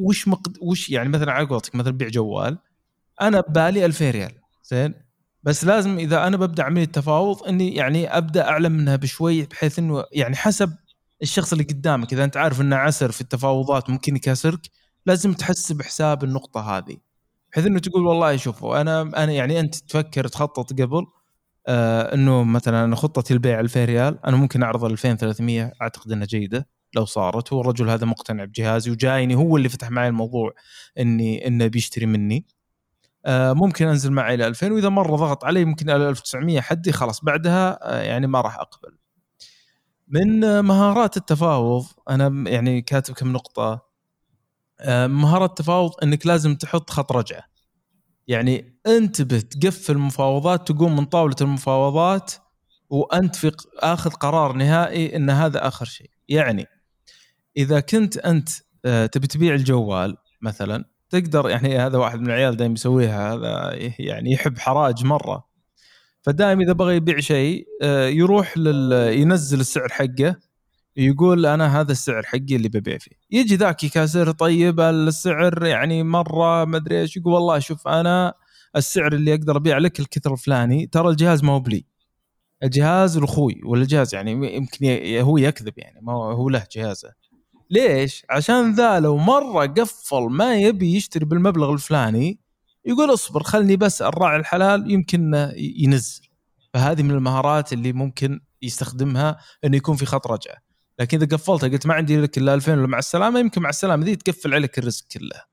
[0.00, 2.58] وش مقد وش يعني مثلا على قولتك مثلا بيع جوال
[3.20, 4.32] أنا ببالي 2000 ريال
[4.64, 5.09] زين؟
[5.42, 10.04] بس لازم إذا أنا ببدأ عمليه تفاوض إني يعني أبدأ اعلى منها بشوي بحيث إنه
[10.12, 10.72] يعني حسب
[11.22, 12.12] الشخص اللي قدامك.
[12.12, 14.60] إذا أنت عارف إنه عسر في التفاوضات ممكن يكاسرك
[15.06, 16.96] لازم تحسب حساب النقطة هذه.
[17.52, 21.06] بحيث إنه تقول والله شوفوا أنا أنا يعني أنت تفكر تخطط قبل
[21.68, 26.68] آه إنه مثلا أنا خطتي البيع 2000 ريال أنا ممكن أعرض 2300 أعتقد إنها جيدة
[26.96, 27.52] لو صارت.
[27.52, 30.52] هو الرجل هذا مقتنع بجهازي وجايني هو اللي فتح معي الموضوع
[30.98, 32.46] إني إنه بيشتري مني.
[33.28, 37.78] ممكن أنزل معي إلى 2000 وإذا مرة ضغط علي ممكن إلى 1900 حدي خلاص بعدها
[37.82, 38.96] آه يعني ما راح أقبل.
[40.08, 43.90] من مهارات التفاوض أنا يعني كاتب كم نقطة؟
[44.80, 47.42] آه، مهارات التفاوض إنك لازم تحط خط رجعة.
[48.28, 52.32] يعني انتبه تقفل المفاوضات تقوم من طاولة المفاوضات
[52.90, 56.10] وأنت في آخذ قرار نهائي إن هذا آخر شيء.
[56.28, 56.66] يعني
[57.56, 58.48] إذا كنت أنت
[58.84, 64.32] آه، تبي تبيع الجوال مثلا تقدر يعني هذا واحد من العيال دائما يسويها هذا يعني
[64.32, 65.50] يحب حراج مرة.
[66.22, 70.36] فدائما إذا بغى يبيع شيء آه، يروح لل ينزل السعر حقه
[70.96, 73.10] يقول أنا هذا السعر حقي اللي ببيع فيه.
[73.30, 78.34] يجي ذاك يكاسر طيب السعر يعني مرة ما أدري إيش يقول والله شوف أنا
[78.76, 81.84] السعر اللي أقدر أبيع لك الكثر الفلاني ترى الجهاز ما هو بلي.
[82.62, 84.86] الجهاز لاخوي ولا الجهاز يعني يمكن
[85.20, 87.12] هو يكذب يعني ما هو له جهازه.
[87.70, 92.40] ليش؟ عشان ذا لو مرة قفل ما يبي يشتري بالمبلغ الفلاني
[92.84, 96.28] يقول اصبر خلني بس الراعي الحلال يمكن ينزل.
[96.74, 100.56] فهذه من المهارات اللي ممكن يستخدمها إنه يكون في خط رجعة.
[100.98, 104.04] لكن إذا قفلتها قلت ما عندي لك الا 2000 ولا مع السلامة يمكن مع السلامة
[104.04, 105.49] ذي تقفل عليك الرزق كله.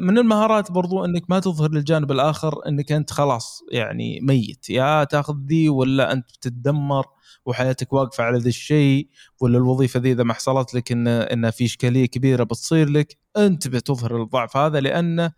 [0.00, 4.70] من المهارات برضو إنك ما تظهر للجانب الآخر إنك أنت خلاص يعني ميت.
[4.70, 7.04] يا تاخذ ذي ولا أنت بتتدمر
[7.46, 9.08] وحياتك واقفة على ذا الشيء
[9.40, 13.78] ولا الوظيفة ذي إذا ما حصلت لك إن إن في إشكالية كبيرة بتصير لك انتبه
[13.78, 15.32] تظهر الضعف هذا لأنه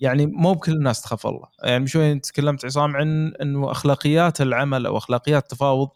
[0.00, 1.48] يعني مو بكل الناس تخاف الله.
[1.62, 5.88] يعني شوي تكلمت عصام عن إنه أخلاقيات العمل أو أخلاقيات التفاوض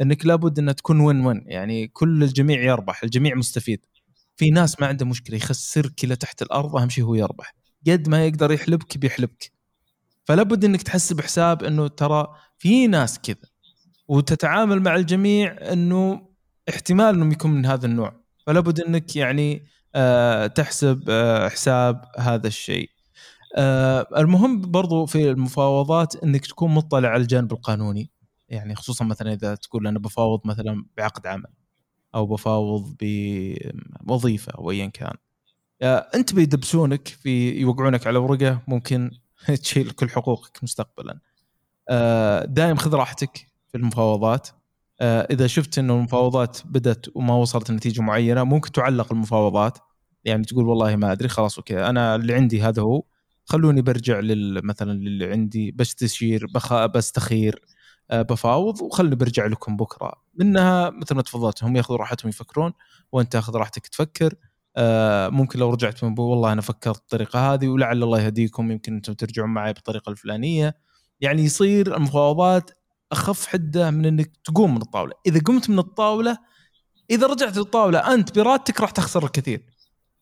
[0.00, 3.80] إنك لابد إنها تكون وين وين يعني كل الجميع يربح الجميع مستفيد.
[4.36, 7.54] في ناس ما عنده مشكلة يخسرك إلى تحت الأرض أهم شيء هو يربح.
[7.86, 9.52] قد ما يقدر يحلبك بيحلبك.
[10.24, 13.48] فلابد إنك تحسب حساب إنه ترى في ناس كذا.
[14.08, 16.28] وتتعامل مع الجميع إنه
[16.68, 18.20] احتمال إنهم يكون من هذا النوع.
[18.46, 22.90] فلابد إنك يعني آه تحسب آه حساب هذا الشيء.
[23.56, 28.10] آه المهم برضو في المفاوضات إنك تكون مطلع على الجانب القانوني.
[28.48, 31.63] يعني خصوصا مثلا إذا تقول أنا بفاوض مثلا بعقد عمل.
[32.14, 32.96] أو بفاوض
[34.00, 35.14] بوظيفه أو ايا كان.
[36.14, 39.10] أنت بيدبسونك في يوقعونك على ورقة ممكن
[39.62, 41.18] تشيل كل حقوقك مستقبلا.
[41.88, 44.48] آه، دائم خذ راحتك في المفاوضات.
[45.00, 49.78] آه، إذا شفت إنه المفاوضات بدأت وما وصلت لنتيجه معينة ممكن تعلق المفاوضات.
[50.24, 53.02] يعني تقول والله ما أدري خلاص أوكي أنا اللي عندي هذا هو.
[53.44, 54.20] خلوني برجع
[54.62, 56.46] مثلا للي عندي بستشير
[56.94, 57.60] بستخير.
[57.62, 57.73] آه،
[58.12, 60.12] بفاوض وخلني برجع لكم بكرة.
[60.34, 62.72] منها مثل ما تفضلت هم ياخذوا راحتهم يفكرون
[63.12, 64.34] وانت تاخذ راحتك تفكر.
[64.76, 69.12] آه، ممكن لو رجعت من والله أنا فكرت بالطريقة هذه ولعل الله يهديكم يمكن أنتم
[69.12, 70.76] ترجعون معي بالطريقة الفلانية.
[71.20, 72.70] يعني يصير المفاوضات
[73.12, 75.12] أخف حدة من إنك تقوم من الطاولة.
[75.26, 76.38] إذا قمت من الطاولة
[77.10, 79.66] إذا رجعت للطاولة أنت بارادتك راح تخسر الكثير.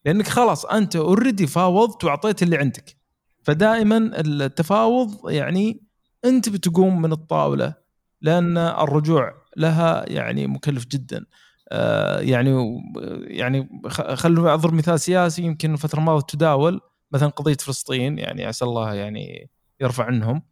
[0.05, 2.97] لأنك خلاص أنت اوريدي فاوضت وأعطيت اللي عندك.
[3.42, 5.83] فدائما التفاوض يعني
[6.24, 7.74] أنت بتقوم من الطاولة
[8.20, 11.24] لأن الرجوع لها يعني مكلف جدا.
[11.72, 12.80] آه يعني
[13.26, 13.68] يعني
[14.14, 16.80] خلوا اضرب مثال سياسي يمكن الفترة الماضية تداول
[17.12, 20.42] مثلا قضية فلسطين يعني عسى الله يعني يرفع عنهم.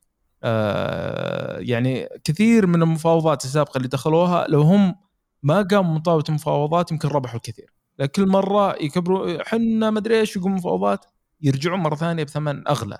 [0.44, 4.94] آه يعني كثير من المفاوضات السابقة اللي دخلوها لو هم
[5.42, 7.72] ما قاموا من طاولة المفاوضات يمكن ربحوا الكثير.
[7.98, 11.04] لكن كل مرة يكبروا حنا ما أدري إيش يقوموا مفاوضات
[11.42, 12.98] يرجعون مرة ثانية بثمن أغلى.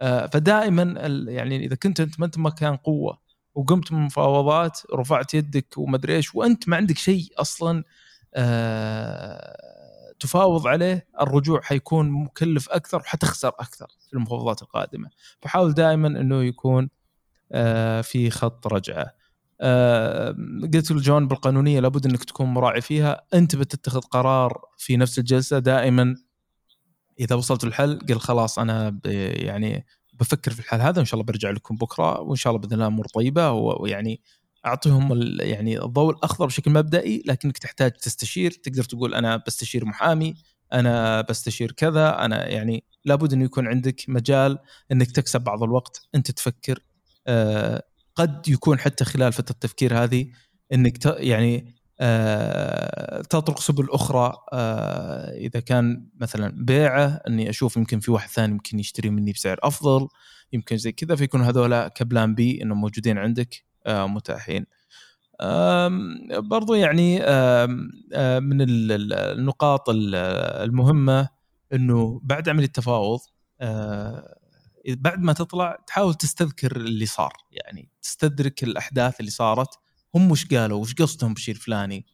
[0.00, 0.82] فدائما
[1.28, 3.18] يعني إذا كنت أنت ما أنت مكان قوة
[3.54, 7.84] وقمت من مفاوضات رفعت يدك وما أدري إيش وأنت ما عندك شيء أصلا
[8.34, 9.56] آه،
[10.20, 15.10] تفاوض عليه الرجوع حيكون مكلف أكثر وحتخسر أكثر في المفاوضات القادمة.
[15.40, 16.88] فحاول دائما إنه يكون
[17.52, 19.14] آه، في خط رجعة.
[20.74, 23.22] قلت الجوانب القانونيه لابد إنك تكون مراعي فيها.
[23.34, 26.16] أنت بتتخذ قرار في نفس الجلسة دائما
[27.20, 31.50] إذا وصلت الحل قل خلاص أنا يعني بفكر في الحل هذا وإن شاء الله برجع
[31.50, 34.20] لكم بكرة وإن شاء الله بإذن الله امور طيبة ويعني
[34.66, 40.34] أعطيهم يعني الضوء الأخضر بشكل مبدئي لكنك تحتاج تستشير تقدر تقول أنا بستشير محامي
[40.72, 44.58] أنا بستشير كذا أنا يعني لابد إنه يكون عندك مجال
[44.92, 46.78] إنك تكسب بعض الوقت أنت تفكر
[47.26, 47.82] آه
[48.14, 50.26] قد يكون حتى خلال فترة التفكير هذه
[50.72, 51.75] إنك يعني
[53.30, 58.78] تطرق سبل أخرى آه، إذا كان مثلا بيعة إني أشوف يمكن في واحد ثاني يمكن
[58.78, 60.08] يشتري مني بسعر أفضل
[60.52, 64.66] يمكن زي كذا فيكون هذولا كبلان بي إنهم موجودين عندك آه، متاحين.
[66.32, 67.18] برضو يعني
[68.40, 71.28] من النقاط المهمة
[71.72, 73.20] إنه بعد عمليه التفاوض
[73.60, 74.36] آه
[74.88, 79.78] بعد ما تطلع تحاول تستذكر اللي صار يعني تستدرك الأحداث اللي صارت
[80.16, 82.06] هم وش قالوا؟ وش قصدهم بالشيء الفلاني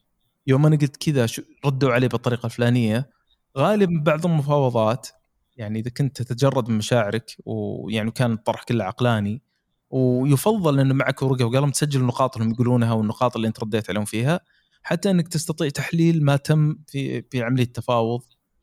[0.47, 1.27] يوم أنا قلت كذا
[1.65, 3.11] ردوا عليه بالطريقة الفلانية.
[3.59, 5.09] غالبا بعض المفاوضات
[5.57, 9.43] يعني إذا كنت تتجرد من مشاعرك ويعني كان الطرح كله عقلاني
[9.91, 14.05] ويفضل انه معك ورقة وقلم تسجل النقاط اللي هم يقولونها والنقاط اللي أنت رديت عليهم
[14.05, 14.41] فيها
[14.83, 18.23] حتى إنك تستطيع تحليل ما تم في في عملية التفاوض.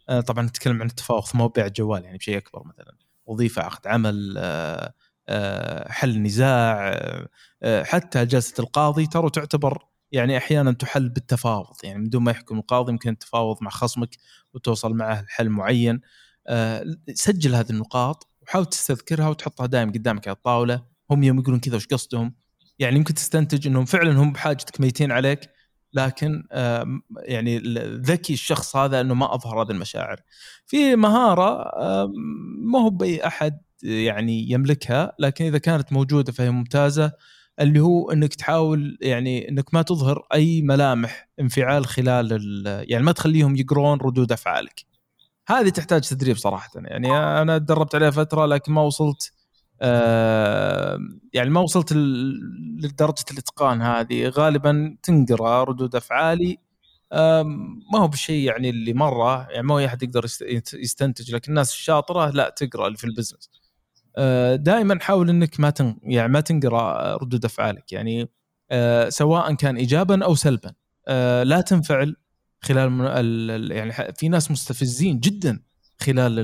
[0.10, 2.96] آه، طبعا نتكلم عن التفاوض ما هو بيع الجوال يعني بشيء أكبر مثلا.
[3.26, 4.94] وظيفة عقد عمل آه،
[5.30, 6.96] آه، حل نزاع
[7.66, 11.76] حتى جلسة القاضي ترى تعتبر يعني أحيانا تحل بالتفاوض.
[11.84, 14.10] يعني من دون ما يحكم القاضي يمكن تفاوض مع خصمك
[14.54, 16.02] وتوصل معه لحل معين.
[17.14, 20.84] سجل هذه النقاط وحاول تستذكرها وتحطها دائما قدامك على الطاولة.
[21.12, 22.36] هم يوم يقولون كذا وش قصدهم؟
[22.80, 25.50] يعني يمكن تستنتج إنهم فعلا هم بحاجتك ميتين عليك
[25.94, 26.44] لكن
[27.22, 27.60] يعني
[27.96, 30.22] ذكي الشخص هذا إنه ما أظهر هذه المشاعر.
[30.66, 31.72] في مهارة
[32.58, 37.12] ما هو بأي أحد يعني يملكها لكن إذا كانت موجودة فهي ممتازة.
[37.60, 43.56] اللي هو إنك تحاول يعني إنك ما تظهر أي ملامح انفعال خلال يعني ما تخليهم
[43.56, 44.86] يقرون ردود أفعالك.
[45.48, 46.70] هذه تحتاج تدريب صراحة.
[46.76, 49.34] يعني أنا تدربت عليها فترة لكن ما وصلت
[49.82, 51.00] آه
[51.34, 54.28] يعني ما وصلت لدرجة الإتقان هذه.
[54.30, 56.58] غالبا تنقرأ ردود أفعالي.
[57.12, 57.44] آه
[57.94, 60.26] ما هو بشيء يعني اللي مرة يعني ما هو أحد يقدر
[60.74, 63.69] يستنتج لكن الناس الشاطرة لا تقرأ اللي في البزنس آه
[64.56, 67.94] دائما حاول إنك ما تن يعني ما تنقرأ ردود أفعالك.
[67.94, 68.30] يعني
[68.72, 70.74] آه سواء كان ايجابا أو سلبا.
[71.08, 72.16] آه لا تنفعل
[72.62, 75.60] خلال يعني في ناس مستفزين جدا
[76.02, 76.36] خلال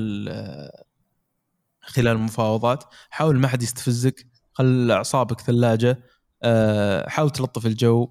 [1.80, 2.84] خلال المفاوضات.
[3.10, 5.98] حاول ما حد يستفزك خل أعصابك ثلاجة.
[6.42, 8.08] آه، حاول تلطف الجو.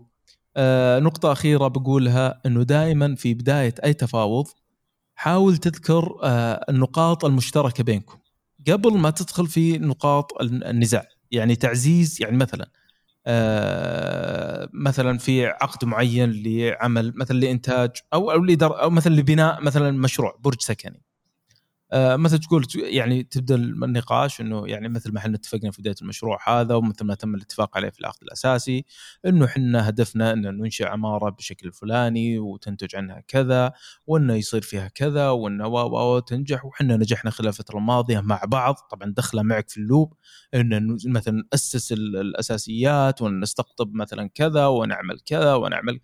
[0.58, 4.48] آه، نقطة أخيرة بقولها أنه دائما في بداية أي تفاوض
[5.16, 8.18] حاول تذكر آه، النقاط المشتركة بينكم.
[8.68, 12.70] قبل ما تدخل في نقاط النزاع يعني تعزيز يعني مثلا
[14.74, 20.62] مثلا في عقد معين لعمل مثلا لإنتاج أو أو أو مثلا لبناء مثلا مشروع برج
[20.62, 21.02] سكني.
[21.92, 26.40] آه، مثل تقول يعني تبدأ النقاش إنه يعني مثل ما إحنا اتفقنا في بداية المشروع
[26.50, 28.86] هذا ومثل ما تم الاتفاق عليه في العقد الأساسي
[29.26, 33.74] إنه إحنا هدفنا ان ننشئ عمارة بالشكل الفلاني وتنتج عنها كذا
[34.08, 38.76] وإنه يصير فيها كذا وإنه و تنجح وحنا نجحنا خلال الفترة الماضية مع بعض.
[38.92, 40.14] طبعا دخله معك في اللوب
[40.54, 46.00] ان مثلا ناسس الأساسيات ونستقطب مثلا كذا ونعمل كذا ونعمل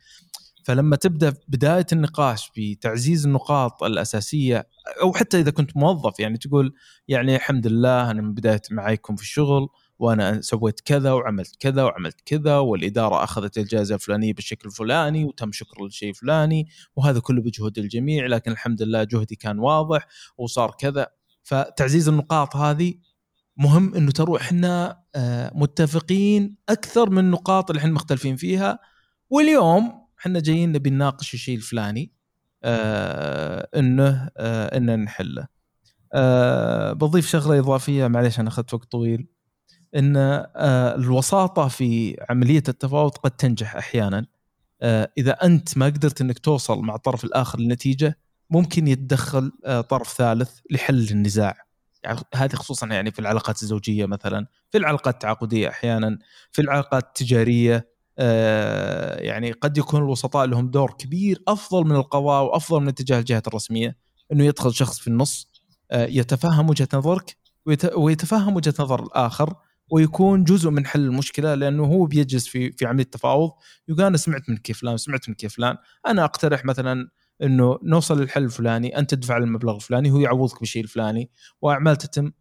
[0.63, 4.67] فلما تبدأ بداية النقاش بتعزيز النقاط الأساسية
[5.01, 6.73] أو حتى إذا كنت موظف يعني تقول
[7.07, 9.67] يعني الحمد لله أنا من بداية معاكم في الشغل
[9.99, 15.85] وأنا سويت كذا وعملت كذا وعملت كذا والإدارة أخذت الجائزة الفلانية بالشكل الفلاني وتم شكر
[15.85, 21.07] الشيء الفلاني وهذا كله بجهود الجميع لكن الحمد لله جهدي كان واضح وصار كذا.
[21.43, 22.93] فتعزيز النقاط هذه
[23.57, 28.79] مهم إنه تروح إحنا آه، متفقين أكثر من النقاط اللي إحنا مختلفين فيها.
[29.29, 32.11] واليوم إحنا جايين نبي نناقش الشيء الفلاني
[32.63, 35.47] آه إنه آه إنه نحله.
[36.13, 39.27] آه بضيف شغلة إضافية معليش أنا أخذت وقت طويل
[39.95, 44.25] إن آه الوساطة في عملية التفاوض قد تنجح أحيانا.
[44.81, 48.17] آه إذا أنت ما قدرت إنك توصل مع الطرف الآخر لنتيجة
[48.49, 51.57] ممكن يتدخل آه طرف ثالث لحل النزاع.
[52.03, 56.19] يعني هذه خصوصا يعني في العلاقات الزوجية مثلا في العلاقات التعاقدية أحيانا
[56.51, 57.90] في العلاقات التجارية.
[59.19, 63.97] يعني قد يكون الوسطاء لهم دور كبير أفضل من القضاء وأفضل من اتجاه الجهات الرسمية
[64.31, 65.51] إنه يدخل شخص في النص
[65.91, 67.37] آه، يتفهم وجهة نظرك
[67.95, 69.53] ويتفهم وجهة نظر الآخر
[69.91, 73.51] ويكون جزء من حل المشكلة لأنه هو بيجلس في في عمليه التفاوض
[73.87, 77.09] يقول أنا سمعت من كيف فلان سمعت من كيف فلان أنا أقترح مثلا
[77.43, 81.29] إنه نوصل للحل الفلاني أنت تدفع المبلغ الفلاني هو يعوضك بالشيء الفلاني
[81.61, 82.31] وأعمال تتم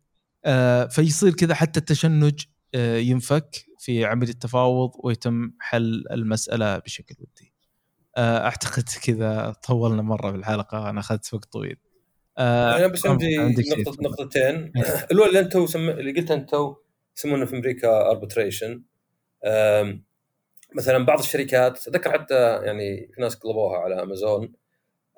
[0.45, 3.70] آه فيصير كذا حتى التشنج آه ينفك.
[3.81, 7.55] في عملية التفاوض ويتم حل المسألة بشكل ودي.
[8.17, 11.77] آه، أعتقد كذا طولنا مرة بالحلقة أنا أخذت وقت طويل.
[12.39, 15.07] آه أنا بس عندي نقطة نقطتين إيه.
[15.13, 15.89] الأولى اللي انت سم...
[15.89, 16.51] اللي قلت انت
[17.19, 18.83] يسمونه في أمريكا اربتريشن
[20.77, 24.53] مثلا بعض الشركات أتذكر حتى يعني في ناس طلبوها على أمازون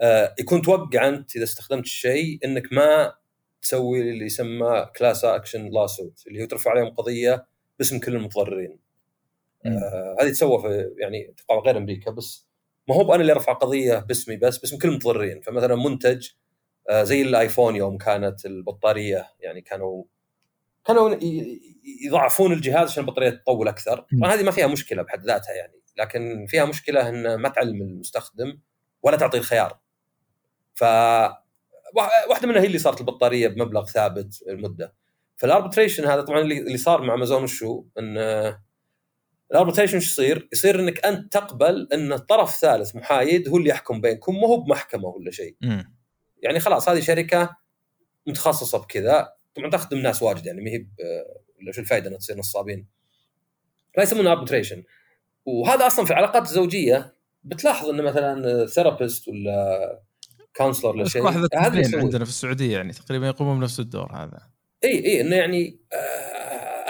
[0.00, 3.14] آه يكون توقع أنت إذا استخدمت الشيء إنك ما
[3.62, 7.46] تسوي اللي يسمى class action lawsuit اللي هو ترفع عليهم قضية
[7.82, 8.78] باسم كل المتضررين.
[9.66, 12.46] آه هذه تسوى في يعني أتوقع غير أمريكا بس
[12.88, 15.40] ما هو أنا اللي أرفع قضية باسمي بس باسم كل المتضررين.
[15.40, 16.28] فمثلا منتج
[16.90, 20.04] آه زي الآيفون يوم كانت البطارية يعني كانوا
[20.84, 21.16] كانوا
[22.06, 24.06] يضعفون الجهاز عشان البطارية تطول أكثر.
[24.20, 28.60] طبعا هذه ما فيها مشكلة بحد ذاتها يعني لكن فيها مشكلة ان ما تعلم المستخدم
[29.02, 29.78] ولا تعطي الخيار.
[30.74, 30.84] ف
[32.28, 34.94] واحدة منها هي اللي صارت البطارية بمبلغ ثابت المدة.
[35.42, 38.18] فال arbitration هذا طبعا اللي صار مع امازون شو إن
[39.50, 44.00] ال arbitration إيش يصير؟ يصير إنك أنت تقبل إن طرف ثالث محايد هو اللي يحكم
[44.00, 45.56] بينكم مو هو بمحكمة ولا شيء.
[46.42, 47.56] يعني خلاص هذه شركة
[48.26, 50.86] متخصصة بكذا طبعا تخدم ناس واجد يعني ما هي
[51.60, 52.86] ولا شو الفائده إنها تصير نصابين.
[53.94, 54.84] فيسمونها arbitration
[55.44, 57.14] وهذا أصلا في العلاقات الزوجيه
[57.44, 60.02] بتلاحظ انه مثلا therapist ولا
[60.56, 61.48] counselor ولا شيء هذا
[61.98, 64.52] عندنا في السعودية يعني تقريبا يقومون بنفس الدور هذا
[64.84, 65.96] اي اي إنه يعني آه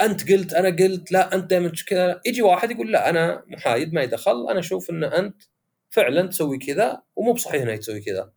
[0.05, 2.21] أنت قلت أنا قلت لا أنت دائما كذا.
[2.25, 4.47] يجي واحد يقول لا أنا محايد ما يدخل.
[4.49, 5.43] أنا أشوف إن أنت
[5.89, 8.31] فعلا تسوي كذا ومو بصحيح انك تسوي كذا.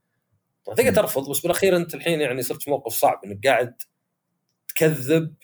[0.67, 3.75] تقدر ترفض بس بالأخير أنت الحين يعني صرت في موقف صعب إنك قاعد
[4.69, 5.35] تكذب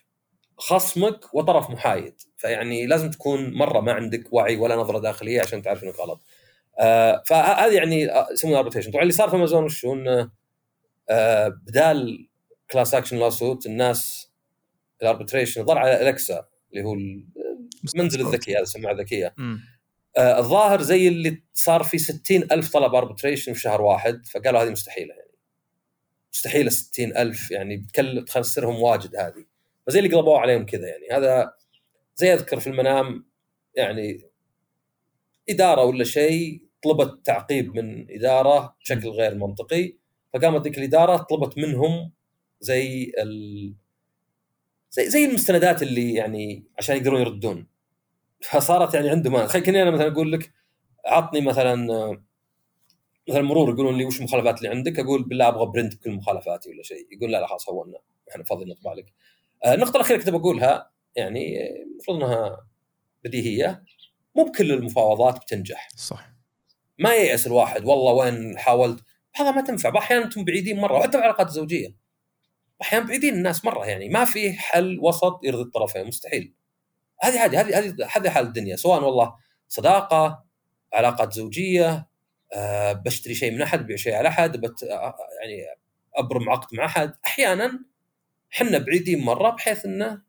[0.59, 2.15] خصمك وطرف محايد.
[2.37, 6.25] فيعني لازم تكون مرة ما عندك وعي ولا نظرة داخلية عشان تعرف إنك غلط.
[6.81, 10.31] آه فهذه يعني آه، يسمونها arbitration طبعا اللي صار في امازون وشو إنه
[11.11, 12.29] آه بدال
[12.73, 14.31] class action lawsuit الناس
[15.03, 16.95] ال arbitration ظل على الكسا اللي هو
[17.95, 19.35] المنزل الذكي هذا السماعه الذكية.
[20.17, 24.71] آه الظاهر زي اللي صار في ستين ألف طلب arbitration في شهر واحد فقالوا هذه
[24.71, 25.33] مستحيلة يعني.
[26.33, 29.45] مستحيلة ستين ألف يعني بتكلف تخسرهم واجد هذه.
[29.87, 31.09] فزي اللي قلبوها عليهم كذا يعني.
[31.13, 31.53] هذا
[32.17, 33.27] زي أذكر في المنام
[33.75, 34.31] يعني
[35.49, 39.95] إدارة ولا شيء طلبت تعقيب من إدارة بشكل غير منطقي
[40.35, 42.13] فقامت ذيك الإدارة طلبت منهم
[42.63, 43.75] زي ال...
[44.91, 47.67] زي زي المستندات اللي يعني عشان يقدرون يردون.
[48.41, 50.53] فصارت يعني عندهم خليني كني أنا مثلا أقول لك
[51.07, 51.77] عطني مثلا
[53.29, 56.83] مثلا مرور يقولون لي وش المخالفات اللي عندك؟ أقول بالله أبغى برنت بكل مخالفاتي ولا
[56.83, 57.07] شيء.
[57.13, 57.99] يقول لا لا خلاص هونا.
[58.31, 59.13] إحنا فاضي نطبع لك.
[59.65, 62.67] آه، النقطة الأخيرة كنت بقولها يعني المفروض إنها
[63.25, 63.85] بديهية.
[64.37, 65.89] مو بكل المفاوضات بتنجح.
[65.97, 66.33] صح.
[66.99, 67.85] ما ييأس الواحد.
[67.85, 69.05] والله وين حاولت؟
[69.35, 69.99] هذا ما تنفع.
[69.99, 72.02] أحيانا أنتم بعيدين مرة وحتى في العلاقات الزوجية.
[72.83, 76.55] أحيانا بعيدين الناس مرة يعني ما في حل وسط يرضي الطرفين مستحيل.
[77.23, 79.35] هذه هذه هذه هذه هذه حال الدنيا سواء والله
[79.69, 80.45] صداقة
[80.93, 82.09] علاقات زوجية
[82.55, 85.67] أه بشتري شيء من أحد ببيع شيء على أحد بت يعني
[86.17, 87.15] أبرم عقد مع أحد.
[87.27, 87.85] أحيانا
[88.55, 90.23] إحنا بعيدين مرة بحيث إنه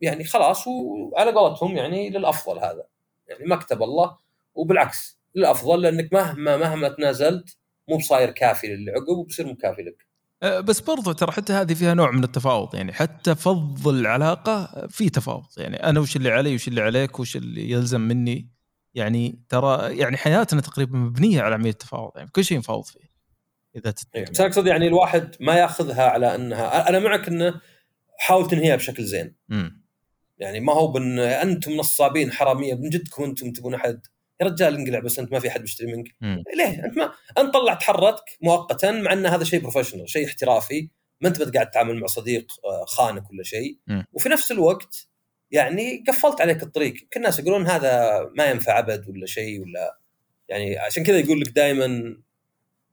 [0.00, 2.84] يعني خلاص وعلى قولتهم يعني للأفضل هذا.
[3.28, 4.18] يعني ما كتب الله
[4.54, 7.56] وبالعكس للأفضل لأنك مهما مهما تنازلت
[7.88, 10.06] مو بصاير كافي للي عقب وبصير مو كافي لك.
[10.42, 15.46] بس برضو ترى حتى هذه فيها نوع من التفاوض يعني حتى فض العلاقة في تفاوض
[15.56, 18.48] يعني أنا وش اللي علي وش اللي عليك وش اللي يلزم مني
[18.94, 23.12] يعني ترى يعني حياتنا تقريبا مبنية على عملية التفاوض يعني كل شيء نفاوض فيه
[23.76, 27.60] إذا تتفق بس أقصد يعني الواحد ما يأخذها على أنها أنا معك إنه
[28.18, 29.68] حاول تنهيها بشكل زين م.
[30.38, 34.00] يعني ما هو بإن أنتم نصابين حرامية من جدكم أنتم تبون أحد
[34.42, 36.14] يا رجال انقلع بس انت ما في أحد بيشتري منك.
[36.20, 36.42] مم.
[36.56, 40.88] ليه؟ أنت ما أنت طلعت حرتك مؤقتا مع أن هذا شيء بروفيشنال شيء احترافي.
[41.20, 43.78] ما أنت قاعد تتعامل مع صديق آه، خانك ولا شيء.
[44.12, 45.08] وفي نفس الوقت
[45.50, 47.02] يعني قفلت عليك الطريق.
[47.02, 49.98] يمكن الناس يقولون هذا ما ينفع أبد ولا شيء ولا
[50.48, 52.16] يعني عشان كذا يقول لك دائما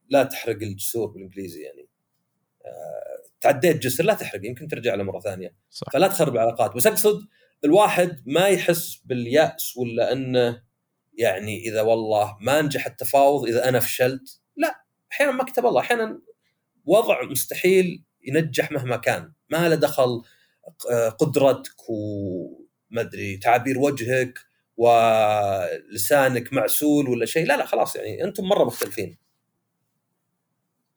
[0.10, 1.88] لا تحرق الجسور بالإنجليزي يعني.
[2.66, 5.56] آه تعديت جسر لا تحرق يمكن ترجع له مرة ثانية.
[5.70, 5.88] صح.
[5.94, 6.76] فلا تخرب العلاقات.
[6.76, 7.28] بس أقصد
[7.66, 10.62] الواحد ما يحس باليأس ولا أنه
[11.20, 16.22] يعني إذا والله ما نجح التفاوض إذا أنا فشلت لا أحيانا ما كتب الله أحيانا
[16.86, 19.34] وضع مستحيل ينجح مهما كان.
[19.50, 20.22] ما له دخل
[20.92, 24.40] آه، قدرتك وما أدري تعابير وجهك
[24.78, 29.18] ولسانك معسول ولا شيء لا لا خلاص يعني أنتم مرة مختلفين.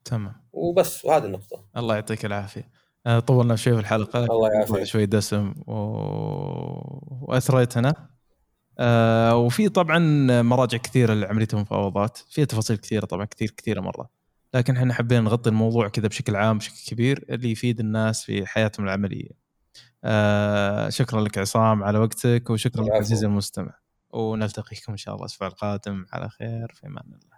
[0.04, 0.42] تمام.
[0.52, 1.64] وبس وهذه النقطة.
[1.76, 2.70] الله يعطيك العافية.
[3.06, 4.82] آه، طولنا شوي في الحلقة الله يعافيك.
[4.82, 5.72] شوي دسم و...
[7.20, 8.10] وأثريتنا.
[8.78, 9.98] آه وفي طبعا
[10.42, 14.10] مراجع كثيرة لعمليه المفاوضات فيها تفاصيل كثيرة طبعا كثير كثيرة مرة.
[14.54, 18.86] لكن إحنا حبينا نغطي الموضوع كذا بشكل عام بشكل كبير اللي يفيد الناس في حياتهم
[18.86, 19.30] العملية.
[20.04, 23.74] آه شكرا لك عصام على وقتك وشكرا لك عزيزي المستمع.
[24.10, 26.06] ونلتقيكم إن شاء الله الأسبوع القادم.
[26.12, 27.31] على خير في أمان الله.